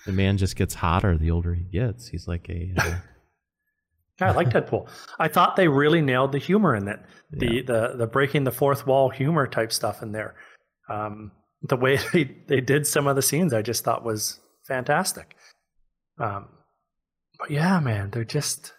[0.08, 2.08] man just gets hotter the older he gets.
[2.08, 2.96] He's like a uh,
[4.22, 4.88] Yeah, I like Deadpool.
[5.20, 7.00] I thought they really nailed the humor in it.
[7.32, 10.36] The the the breaking the fourth wall humor type stuff in there.
[10.90, 11.32] Um,
[11.70, 15.36] the way they, they did some of the scenes I just thought was fantastic.
[16.20, 16.48] Um,
[17.40, 18.74] but yeah, man, they're just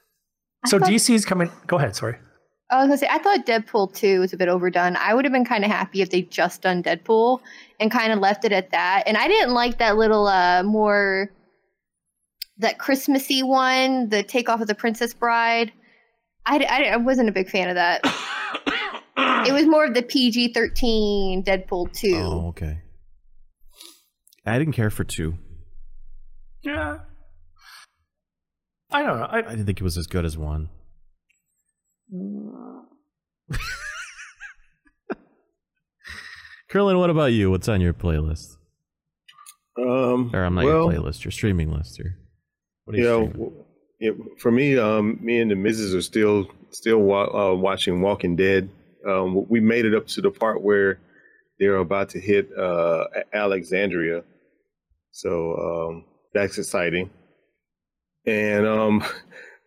[0.65, 1.51] I so thought- DC's coming.
[1.67, 2.19] Go ahead, sorry.
[2.69, 4.97] I was gonna say I thought Deadpool two was a bit overdone.
[4.97, 7.39] I would have been kind of happy if they just done Deadpool
[7.79, 9.05] and kind of left it at that.
[9.07, 11.31] And I didn't like that little uh more
[12.59, 15.73] that Christmassy one, the takeoff of the Princess Bride.
[16.45, 18.01] I, I, I wasn't a big fan of that.
[19.17, 22.15] it was more of the PG thirteen Deadpool two.
[22.17, 22.81] oh okay.
[24.45, 25.35] I didn't care for two.
[26.63, 26.99] Yeah,
[28.91, 29.25] I don't know.
[29.27, 30.69] I I, didn't think it was as good as one.
[36.69, 37.51] Curlin, what about you?
[37.51, 38.57] What's on your playlist?
[39.79, 42.01] um, Or I'm not well, your playlist, your streaming list.
[42.01, 42.17] Or
[42.85, 43.45] what are you you know, streaming?
[43.51, 43.65] w-
[43.99, 48.37] it, for me, um, me and the missus are still still wa- uh, watching Walking
[48.37, 48.69] Dead.
[49.07, 50.99] Um, we made it up to the part where
[51.59, 54.23] they're about to hit uh, Alexandria,
[55.13, 56.05] so um,
[56.35, 57.11] that's exciting.
[58.27, 59.05] And um,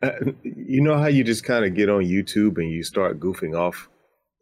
[0.43, 3.89] you know how you just kind of get on YouTube and you start goofing off,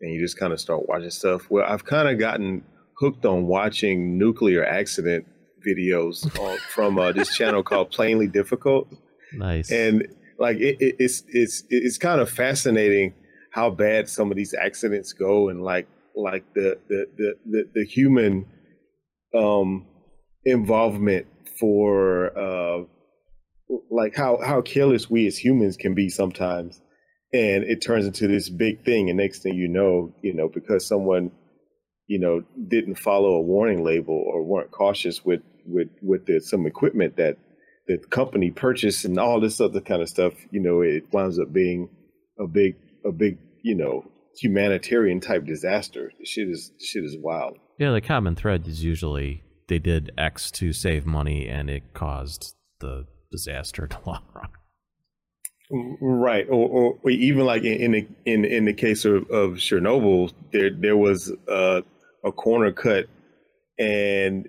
[0.01, 1.49] and you just kind of start watching stuff.
[1.49, 2.63] Well, I've kind of gotten
[2.97, 5.25] hooked on watching nuclear accident
[5.65, 8.87] videos on, from uh, this channel called Plainly Difficult
[9.33, 9.71] Nice.
[9.71, 10.07] and
[10.39, 13.13] like it, it, it's it's it's kind of fascinating
[13.57, 17.85] how bad some of these accidents go and like like the the the the, the
[17.85, 18.45] human
[19.35, 19.87] um
[20.45, 21.25] involvement
[21.59, 22.83] for uh
[23.89, 26.79] like how how careless we as humans can be sometimes.
[27.33, 30.87] And it turns into this big thing and next thing you know you know because
[30.87, 31.31] someone
[32.05, 36.67] you know didn't follow a warning label or weren't cautious with with with the, some
[36.67, 37.37] equipment that
[37.87, 41.51] the company purchased and all this other kind of stuff, you know, it winds up
[41.53, 41.89] being
[42.39, 46.11] a big, a big, you know, humanitarian type disaster.
[46.23, 47.57] Shit is, shit is wild.
[47.77, 52.55] yeah, the common thread is usually they did X to save money and it caused
[52.79, 54.49] the disaster in the long run.
[55.69, 59.55] Right, or, or, or even like in in the, in, in the case of, of
[59.55, 61.81] Chernobyl, there there was uh,
[62.23, 63.07] a corner cut,
[63.77, 64.47] and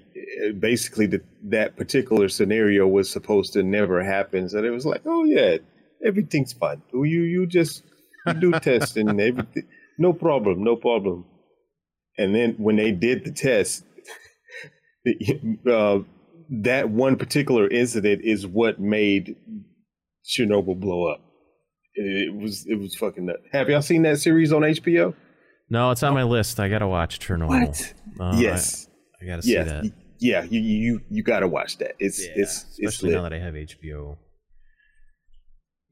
[0.60, 4.48] basically the, that particular scenario was supposed to never happen.
[4.48, 5.56] So it was like, oh yeah,
[6.04, 6.82] everything's fine.
[6.92, 7.82] You you just
[8.34, 9.64] do testing and everything,
[9.98, 11.24] no problem, no problem.
[12.16, 13.84] And then when they did the test,
[15.04, 15.98] the, uh,
[16.62, 19.36] that one particular incident is what made
[20.24, 21.20] Chernobyl blow up.
[21.94, 23.40] It was it was fucking nuts.
[23.52, 25.14] Have y'all seen that series on HBO?
[25.68, 26.60] No, it's on my list.
[26.60, 27.66] I gotta watch Chernobyl.
[27.66, 27.94] What?
[28.20, 28.88] Uh, yes.
[29.20, 29.64] I, I gotta see Yeah.
[29.64, 29.92] that.
[30.20, 31.92] Yeah, you you you got to watch that.
[32.00, 34.16] It's it's it's especially now that I have HBO.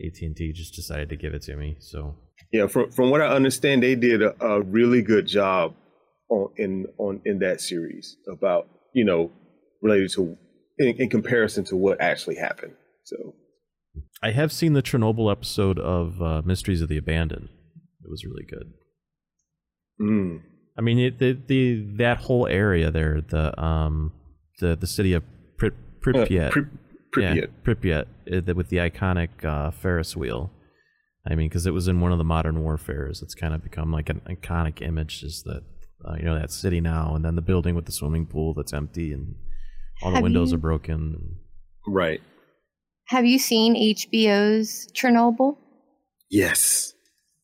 [0.04, 2.16] AT and T just decided to give it to me, so
[2.52, 5.74] Yeah, from from what I understand, they did a, a really good job
[6.30, 9.30] on in on in that series about you know
[9.82, 10.36] related to
[10.78, 12.74] in, in comparison to what actually happened.
[13.04, 13.34] So
[14.22, 17.48] I have seen the Chernobyl episode of uh, Mysteries of the Abandoned.
[18.04, 18.72] It was really good.
[20.00, 20.40] mm,
[20.78, 24.12] I mean, it, the the that whole area there, the um,
[24.60, 25.22] the the city of
[25.62, 25.68] uh,
[26.00, 26.66] Pripyat, Pri-
[27.14, 27.36] Pripyat.
[27.36, 30.50] yeah, Pripyat, uh, the- with the iconic uh, Ferris wheel.
[31.28, 33.90] I mean, because it was in one of the modern warfares, it's kind of become
[33.92, 35.22] like an iconic image.
[35.22, 35.62] Is that
[36.04, 38.72] uh, you know that city now, and then the building with the swimming pool that's
[38.72, 39.34] empty, and
[40.02, 41.36] all the Have windows you- are broken.
[41.88, 42.20] Right.
[43.08, 45.56] Have you seen HBO's Chernobyl?
[46.28, 46.92] Yes.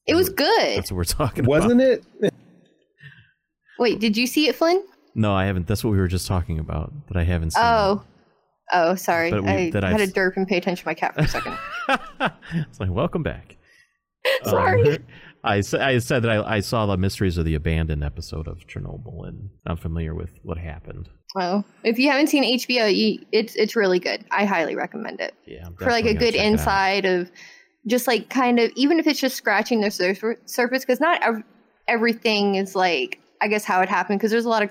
[0.09, 0.77] It was good.
[0.79, 1.51] That's what we're talking about.
[1.63, 2.05] Wasn't it?
[3.79, 4.85] Wait, did you see it, Flynn?
[5.15, 5.67] No, I haven't.
[5.69, 7.63] That's what we were just talking about, but I haven't seen.
[7.65, 8.03] Oh.
[8.73, 9.33] Oh, sorry.
[9.33, 11.57] We- I had I've- to derp and pay attention to my cat for a second.
[12.55, 13.57] it's like welcome back.
[14.45, 14.97] Sorry.
[14.97, 14.99] Um,
[15.45, 19.27] I, I said that I, I saw the Mysteries of the Abandoned episode of Chernobyl,
[19.27, 21.09] and I'm familiar with what happened.
[21.37, 24.25] Oh, if you haven't seen HBO, you, it's it's really good.
[24.31, 26.45] I highly recommend it Yeah, for like a good check it out.
[26.47, 27.31] insight of
[27.87, 31.43] just like kind of even if it's just scratching the sur- surface because not ev-
[31.89, 34.71] everything is like I guess how it happened because there's a lot of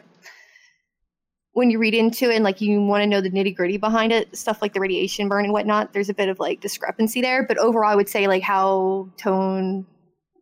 [1.54, 4.12] when you read into it and like you want to know the nitty gritty behind
[4.12, 5.94] it, stuff like the radiation burn and whatnot.
[5.94, 9.86] There's a bit of like discrepancy there, but overall, I would say like how tone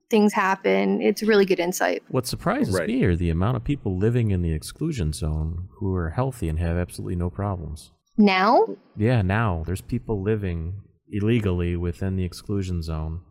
[0.09, 1.01] things happen.
[1.01, 2.03] It's really good insight.
[2.09, 2.87] What surprises Right.
[2.87, 6.59] me are the amount of people living in the exclusion zone who are healthy and
[6.59, 7.91] have absolutely no problems.
[8.17, 8.65] Now,
[8.97, 10.81] Yeah, now there's people living
[11.11, 13.21] illegally within the exclusion zone,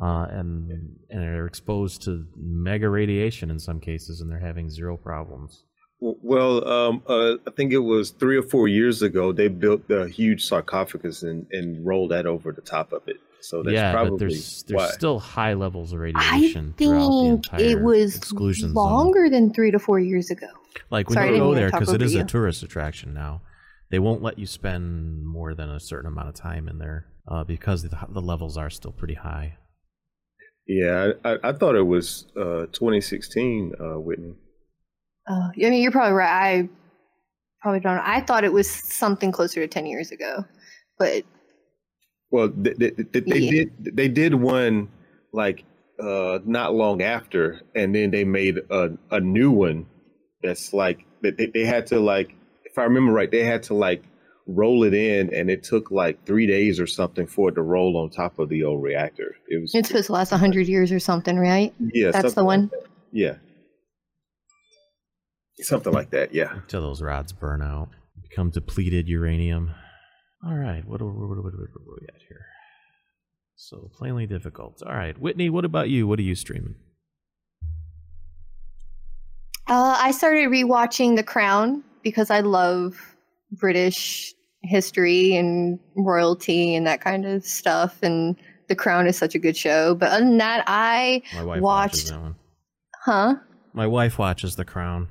[0.00, 0.70] uh, and
[1.10, 5.64] and are exposed to mega radiation in some cases, and they're having zero problems.
[6.22, 10.06] Well, um, uh, I think it was three or four years ago they built a
[10.08, 13.16] huge sarcophagus and, and rolled that over the top of it.
[13.40, 14.90] So that's yeah, probably but there's there's why.
[14.90, 18.74] still high levels of I radiation throughout the think it was exclusion zone.
[18.74, 20.48] longer than three to four years ago.
[20.90, 23.42] Like when Sorry, you go there because it over is a tourist attraction now.
[23.90, 27.44] They won't let you spend more than a certain amount of time in there uh,
[27.44, 29.58] because the, the levels are still pretty high.
[30.66, 34.34] Yeah, I, I, I thought it was uh, 2016, uh, Whitney.
[35.28, 36.28] Oh, I mean, you're probably right.
[36.60, 36.68] I
[37.62, 37.98] probably don't.
[37.98, 40.44] I thought it was something closer to ten years ago,
[40.98, 41.24] but
[42.30, 43.50] Well, they, they, they, they Yeah.
[43.50, 44.88] did they did one
[45.32, 45.64] like
[46.00, 49.86] uh, not long after, and then they made a, a new one
[50.42, 54.04] that's like they, they had to like if I remember right, they had to like
[54.46, 57.96] roll it in, and it took like three days or something for it to roll
[57.96, 59.34] on top of the old reactor.
[59.48, 61.74] It was it's supposed to last hundred years or something, right?
[61.92, 62.62] yeah, That's the one.
[62.62, 62.86] like that.
[63.12, 63.34] yeah,
[65.60, 66.34] something like that.
[66.34, 66.52] Yeah.
[66.54, 67.88] Until those rods burn out,
[68.22, 69.70] become depleted uranium.
[70.46, 72.44] All right, what are, what are, what are, what are we at here?
[73.56, 74.82] So plainly difficult.
[74.84, 76.06] All right, Whitney, what about you?
[76.06, 76.74] What are you streaming?
[79.68, 83.16] Uh, I started rewatching The Crown because I love
[83.52, 84.32] British
[84.62, 87.98] history and royalty and that kind of stuff.
[88.02, 88.36] And
[88.68, 89.94] The Crown is such a good show.
[89.94, 92.36] But other than that, I My wife watches that one.
[93.04, 93.34] huh?
[93.72, 95.08] My wife watches The Crown.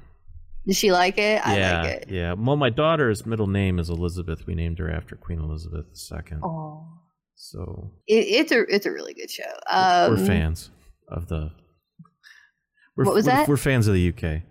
[0.68, 1.45] Did she like it?
[1.45, 2.05] I yeah, like it.
[2.09, 2.34] yeah.
[2.34, 4.47] Well, my daughter's middle name is Elizabeth.
[4.47, 6.38] We named her after Queen Elizabeth II.
[6.43, 6.88] Oh,
[7.36, 9.43] So it, it's a it's a really good show.
[9.72, 10.72] we're Um, fans
[11.09, 11.51] of the.
[12.97, 13.47] We're, What was we're, that?
[13.47, 14.41] We're fans of the UK.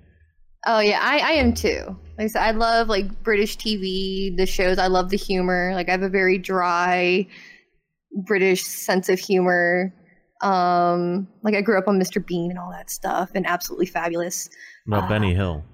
[0.66, 1.84] Oh yeah, I, I am too.
[2.16, 4.78] Like I said, I love like British TV, the shows.
[4.78, 5.72] I love the humor.
[5.74, 7.26] Like I have a very dry
[8.26, 9.92] British sense of humor.
[10.42, 12.24] Um, like I grew up on Mr.
[12.24, 14.48] Bean and all that stuff, and absolutely fabulous.
[14.86, 15.08] About Ah.
[15.08, 15.64] Benny Hill?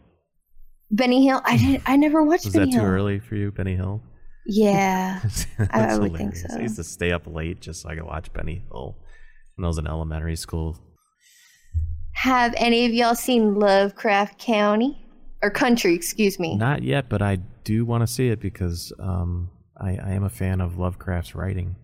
[0.90, 1.40] Benny Hill.
[1.44, 1.82] I didn't.
[1.86, 4.02] I never watched Was Benny that too early for you, Benny Hill?
[4.46, 5.20] Yeah.
[5.70, 6.46] I would think so.
[6.56, 8.96] I used to stay up late just so I could watch Benny Hill
[9.56, 10.76] when I was in elementary school.
[12.14, 15.04] have any of y'all seen Lovecraft County
[15.42, 15.94] or Country?
[15.94, 16.56] Excuse me.
[16.56, 20.30] Not yet, but I do want to see it because um, I, I am a
[20.30, 21.76] fan of Lovecraft's writing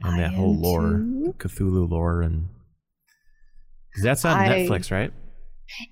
[0.00, 1.34] and I that whole lore, too.
[1.38, 2.48] Cthulhu lore, and
[4.02, 5.12] that's on Netflix, right?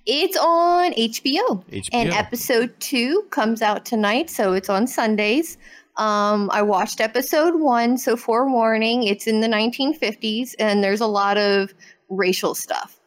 [0.05, 1.63] It's on HBO.
[1.65, 1.89] HBO.
[1.93, 5.57] And episode two comes out tonight, so it's on Sundays.
[5.97, 11.37] Um, I watched episode one, so forewarning, it's in the 1950s, and there's a lot
[11.37, 11.73] of
[12.09, 12.99] racial stuff.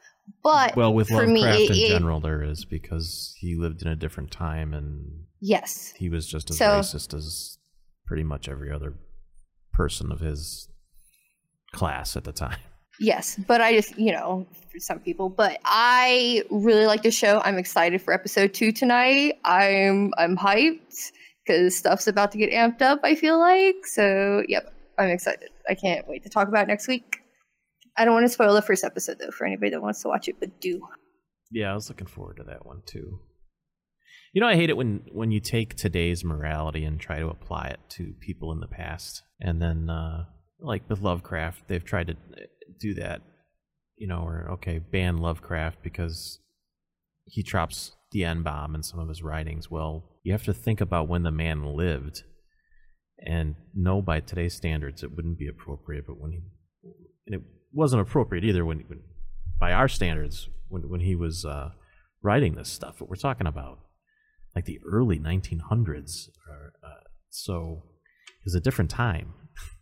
[0.43, 3.83] But well, with for Lovecraft me, it- in it- general, there is because he lived
[3.83, 7.59] in a different time and yes, he was just as So- racist as
[8.07, 8.95] pretty much every other
[9.73, 10.69] person of his
[11.73, 12.59] class at the time.
[13.01, 17.41] Yes, but I just you know for some people, but I really like the show.
[17.45, 19.39] I'm excited for episode two tonight.
[19.45, 21.13] I'm I'm hyped
[21.45, 23.01] because stuff's about to get amped up.
[23.03, 24.43] I feel like so.
[24.49, 25.51] Yep, I'm excited.
[25.69, 27.19] I can't wait to talk about next week.
[27.97, 30.29] I don't want to spoil the first episode though for anybody that wants to watch
[30.29, 30.81] it, but do.
[31.51, 33.21] Yeah, I was looking forward to that one too.
[34.33, 37.69] You know, I hate it when when you take today's morality and try to apply
[37.69, 40.27] it to people in the past, and then uh,
[40.61, 42.17] like with Lovecraft, they've tried to
[42.79, 43.23] do that.
[43.97, 46.39] You know, or okay, ban Lovecraft because
[47.25, 49.71] he drops the N bomb in some of his writings.
[49.71, 52.23] Well, you have to think about when the man lived,
[53.19, 56.07] and no, by today's standards, it wouldn't be appropriate.
[56.07, 56.41] But when he,
[57.27, 57.43] and it
[57.73, 59.01] wasn't appropriate either when, when
[59.61, 61.71] by our standards when when he was uh,
[62.23, 62.97] writing this stuff.
[62.99, 63.81] But we're talking about
[64.55, 67.85] like the early 1900s, or, uh, so
[68.29, 69.35] it was a different time.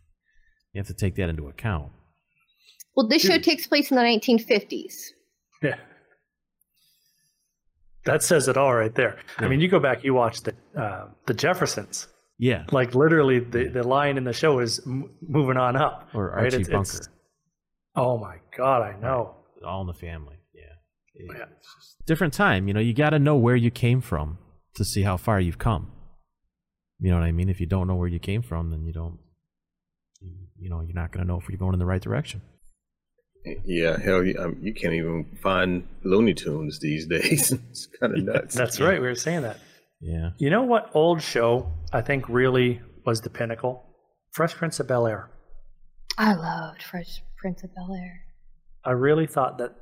[0.73, 1.91] you have to take that into account.
[2.97, 5.11] Well, this show takes place in the 1950s.
[5.61, 5.75] Yeah.
[8.05, 9.17] That says it all right there.
[9.37, 12.07] I mean, you go back, you watch the uh, the Jeffersons.
[12.39, 16.09] Yeah, Like literally, the, the line in the show is m- moving on up.
[16.13, 16.31] or?
[16.33, 17.11] Archie It's- it's- Bunker,
[17.95, 19.35] oh my god, I know.
[19.65, 20.35] all in the family.
[20.53, 20.61] Yeah,
[21.15, 21.45] It- Yeah.
[21.75, 22.67] just different time.
[22.67, 24.37] You know, you got to know where you came from
[24.75, 25.91] to see how far you've come.
[26.99, 27.49] You know what I mean?
[27.49, 29.17] If you don't know where you came from, then you don't.
[30.21, 32.41] you- You know, you're not going to know if you're going in the right direction.
[33.65, 37.51] Yeah, hell, you, um, you can't even find Looney Tunes these days.
[37.51, 38.55] it's kind of nuts.
[38.55, 38.99] That's right.
[38.99, 39.57] We were saying that.
[39.99, 40.31] Yeah.
[40.37, 43.83] You know what old show I think really was the pinnacle?
[44.33, 45.29] Fresh Prince of Bel Air.
[46.17, 48.21] I loved Fresh Prince of Bel Air.
[48.85, 49.75] I really thought that,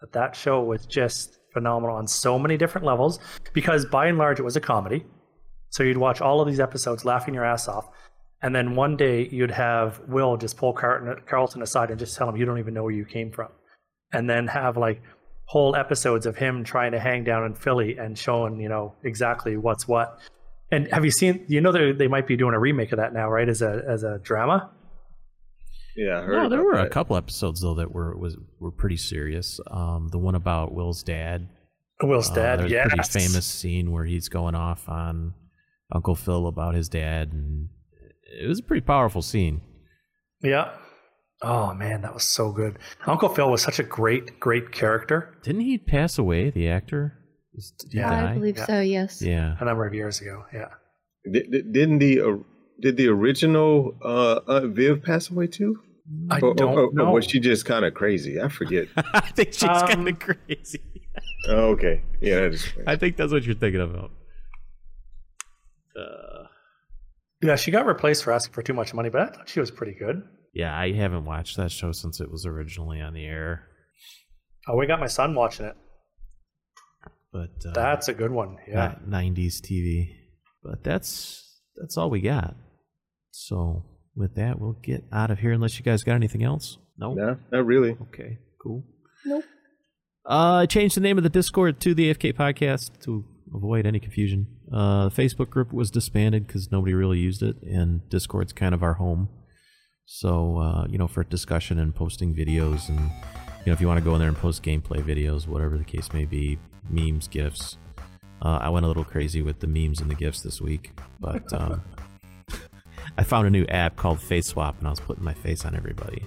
[0.00, 3.18] that that show was just phenomenal on so many different levels
[3.52, 5.04] because by and large it was a comedy.
[5.70, 7.88] So you'd watch all of these episodes laughing your ass off.
[8.42, 12.28] And then one day you'd have Will just pull Carlton, Carlton aside and just tell
[12.28, 13.48] him you don't even know where you came from.
[14.12, 15.00] And then have like
[15.44, 19.56] whole episodes of him trying to hang down in Philly and showing, you know, exactly
[19.56, 20.18] what's what.
[20.70, 21.44] And have you seen?
[21.48, 23.48] You know, they they might be doing a remake of that now, right?
[23.48, 24.70] As a as a drama.
[25.94, 26.42] Yeah, I heard.
[26.42, 29.60] No, there about were a couple episodes though that were was were pretty serious.
[29.70, 31.48] Um, the one about Will's dad.
[32.02, 32.86] Will's uh, dad, there's yes.
[32.86, 35.34] a pretty famous scene where he's going off on
[35.94, 37.68] Uncle Phil about his dad, and
[38.40, 39.60] it was a pretty powerful scene.
[40.42, 40.72] Yeah.
[41.42, 42.78] Oh man, that was so good.
[43.06, 46.50] Uncle Phil was such a great, great character Didn't he pass away?
[46.50, 47.18] The actor?
[47.54, 48.10] Did Yeah.
[48.10, 48.30] die?
[48.30, 48.66] I believe Yeah.
[48.66, 48.80] so.
[48.80, 49.22] Yes.
[49.22, 49.56] Yeah.
[49.60, 50.44] a number of years ago.
[50.52, 50.68] Yeah.
[51.30, 52.36] Di- di- Didn't the uh,
[52.80, 55.78] did the original uh, Aunt Viv pass away too?
[56.30, 57.10] I Or- or- don't or- or know.
[57.12, 58.40] was she just kind of crazy?
[58.40, 58.88] I forget.
[58.96, 60.80] I think she's Um, kind of crazy.
[61.48, 62.66] oh, okay, yeah, that is.
[62.86, 64.10] I think that's what you're thinking about.
[65.96, 66.41] Uh,
[67.42, 69.70] Yeah, she got replaced for asking for too much money, but I thought she was
[69.70, 70.22] pretty good.
[70.54, 73.66] yeah, I haven't watched that show since it was originally on the air.
[74.68, 75.76] Oh, we got my son watching it.
[77.32, 78.58] But uh, That's a good one.
[78.68, 78.94] Yeah.
[79.08, 80.14] 90s TV.
[80.62, 82.54] But that's that's all we got.
[83.30, 83.84] So
[84.14, 86.76] with that, we'll get out of here unless you guys got anything else.
[86.98, 87.14] No.
[87.14, 87.96] No, not really.
[88.08, 88.38] Okay.
[88.62, 88.84] Cool.
[89.24, 89.44] Nope.
[90.24, 93.24] Uh, I changed the name of the Discord to the AFK Podcast to
[93.54, 94.46] avoid any confusion.
[94.72, 98.82] Uh, the Facebook group was disbanded because nobody really used it, and Discord's kind of
[98.82, 99.28] our home.
[100.04, 103.98] So, uh, you know, for discussion and posting videos, and you know, if you want
[103.98, 106.58] to go in there and post gameplay videos, whatever the case may be,
[106.90, 107.78] memes, gifs.
[108.40, 111.52] Uh, I went a little crazy with the memes and the gifs this week, but
[111.58, 111.82] um,
[113.16, 115.76] I found a new app called Face Swap, and I was putting my face on
[115.76, 116.24] everybody.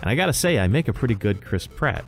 [0.00, 2.04] And I gotta say, I make a pretty good Chris Pratt.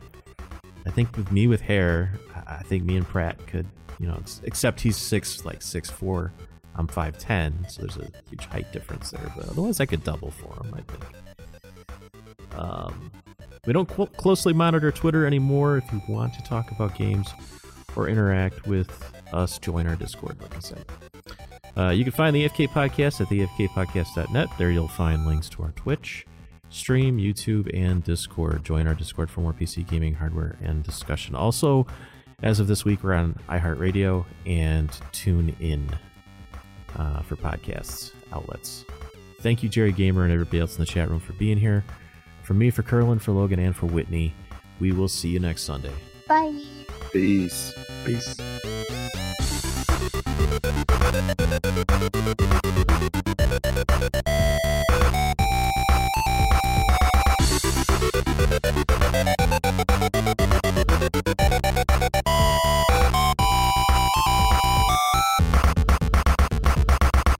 [0.85, 3.65] I think with me with hair, I I think me and Pratt could,
[3.99, 6.33] you know, ex- except he's six, like six four.
[6.75, 9.31] I'm five ten, so there's a huge height difference there.
[9.35, 10.73] But otherwise, I could double for him.
[10.73, 11.05] I think.
[12.55, 13.11] Um,
[13.65, 15.77] we don't cl- closely monitor Twitter anymore.
[15.77, 17.29] If you want to talk about games
[17.95, 18.89] or interact with
[19.31, 20.41] us, join our Discord.
[20.41, 20.85] Like I said,
[21.77, 24.49] uh, you can find the AFK Podcast at theafkpodcast.net.
[24.57, 26.25] There you'll find links to our Twitch
[26.73, 28.65] stream, YouTube, and Discord.
[28.65, 31.35] Join our Discord for more PC gaming hardware and discussion.
[31.35, 31.85] Also,
[32.43, 35.89] as of this week, we're on iHeartRadio and Tune In
[36.97, 38.83] uh, for podcasts outlets.
[39.39, 41.85] Thank you, Jerry Gamer, and everybody else in the chat room for being here.
[42.43, 44.35] For me, for Curlin, for Logan, and for Whitney,
[44.81, 45.93] we will see you next Sunday.
[46.27, 46.61] Bye.
[47.13, 47.73] Peace.
[48.03, 48.35] Peace.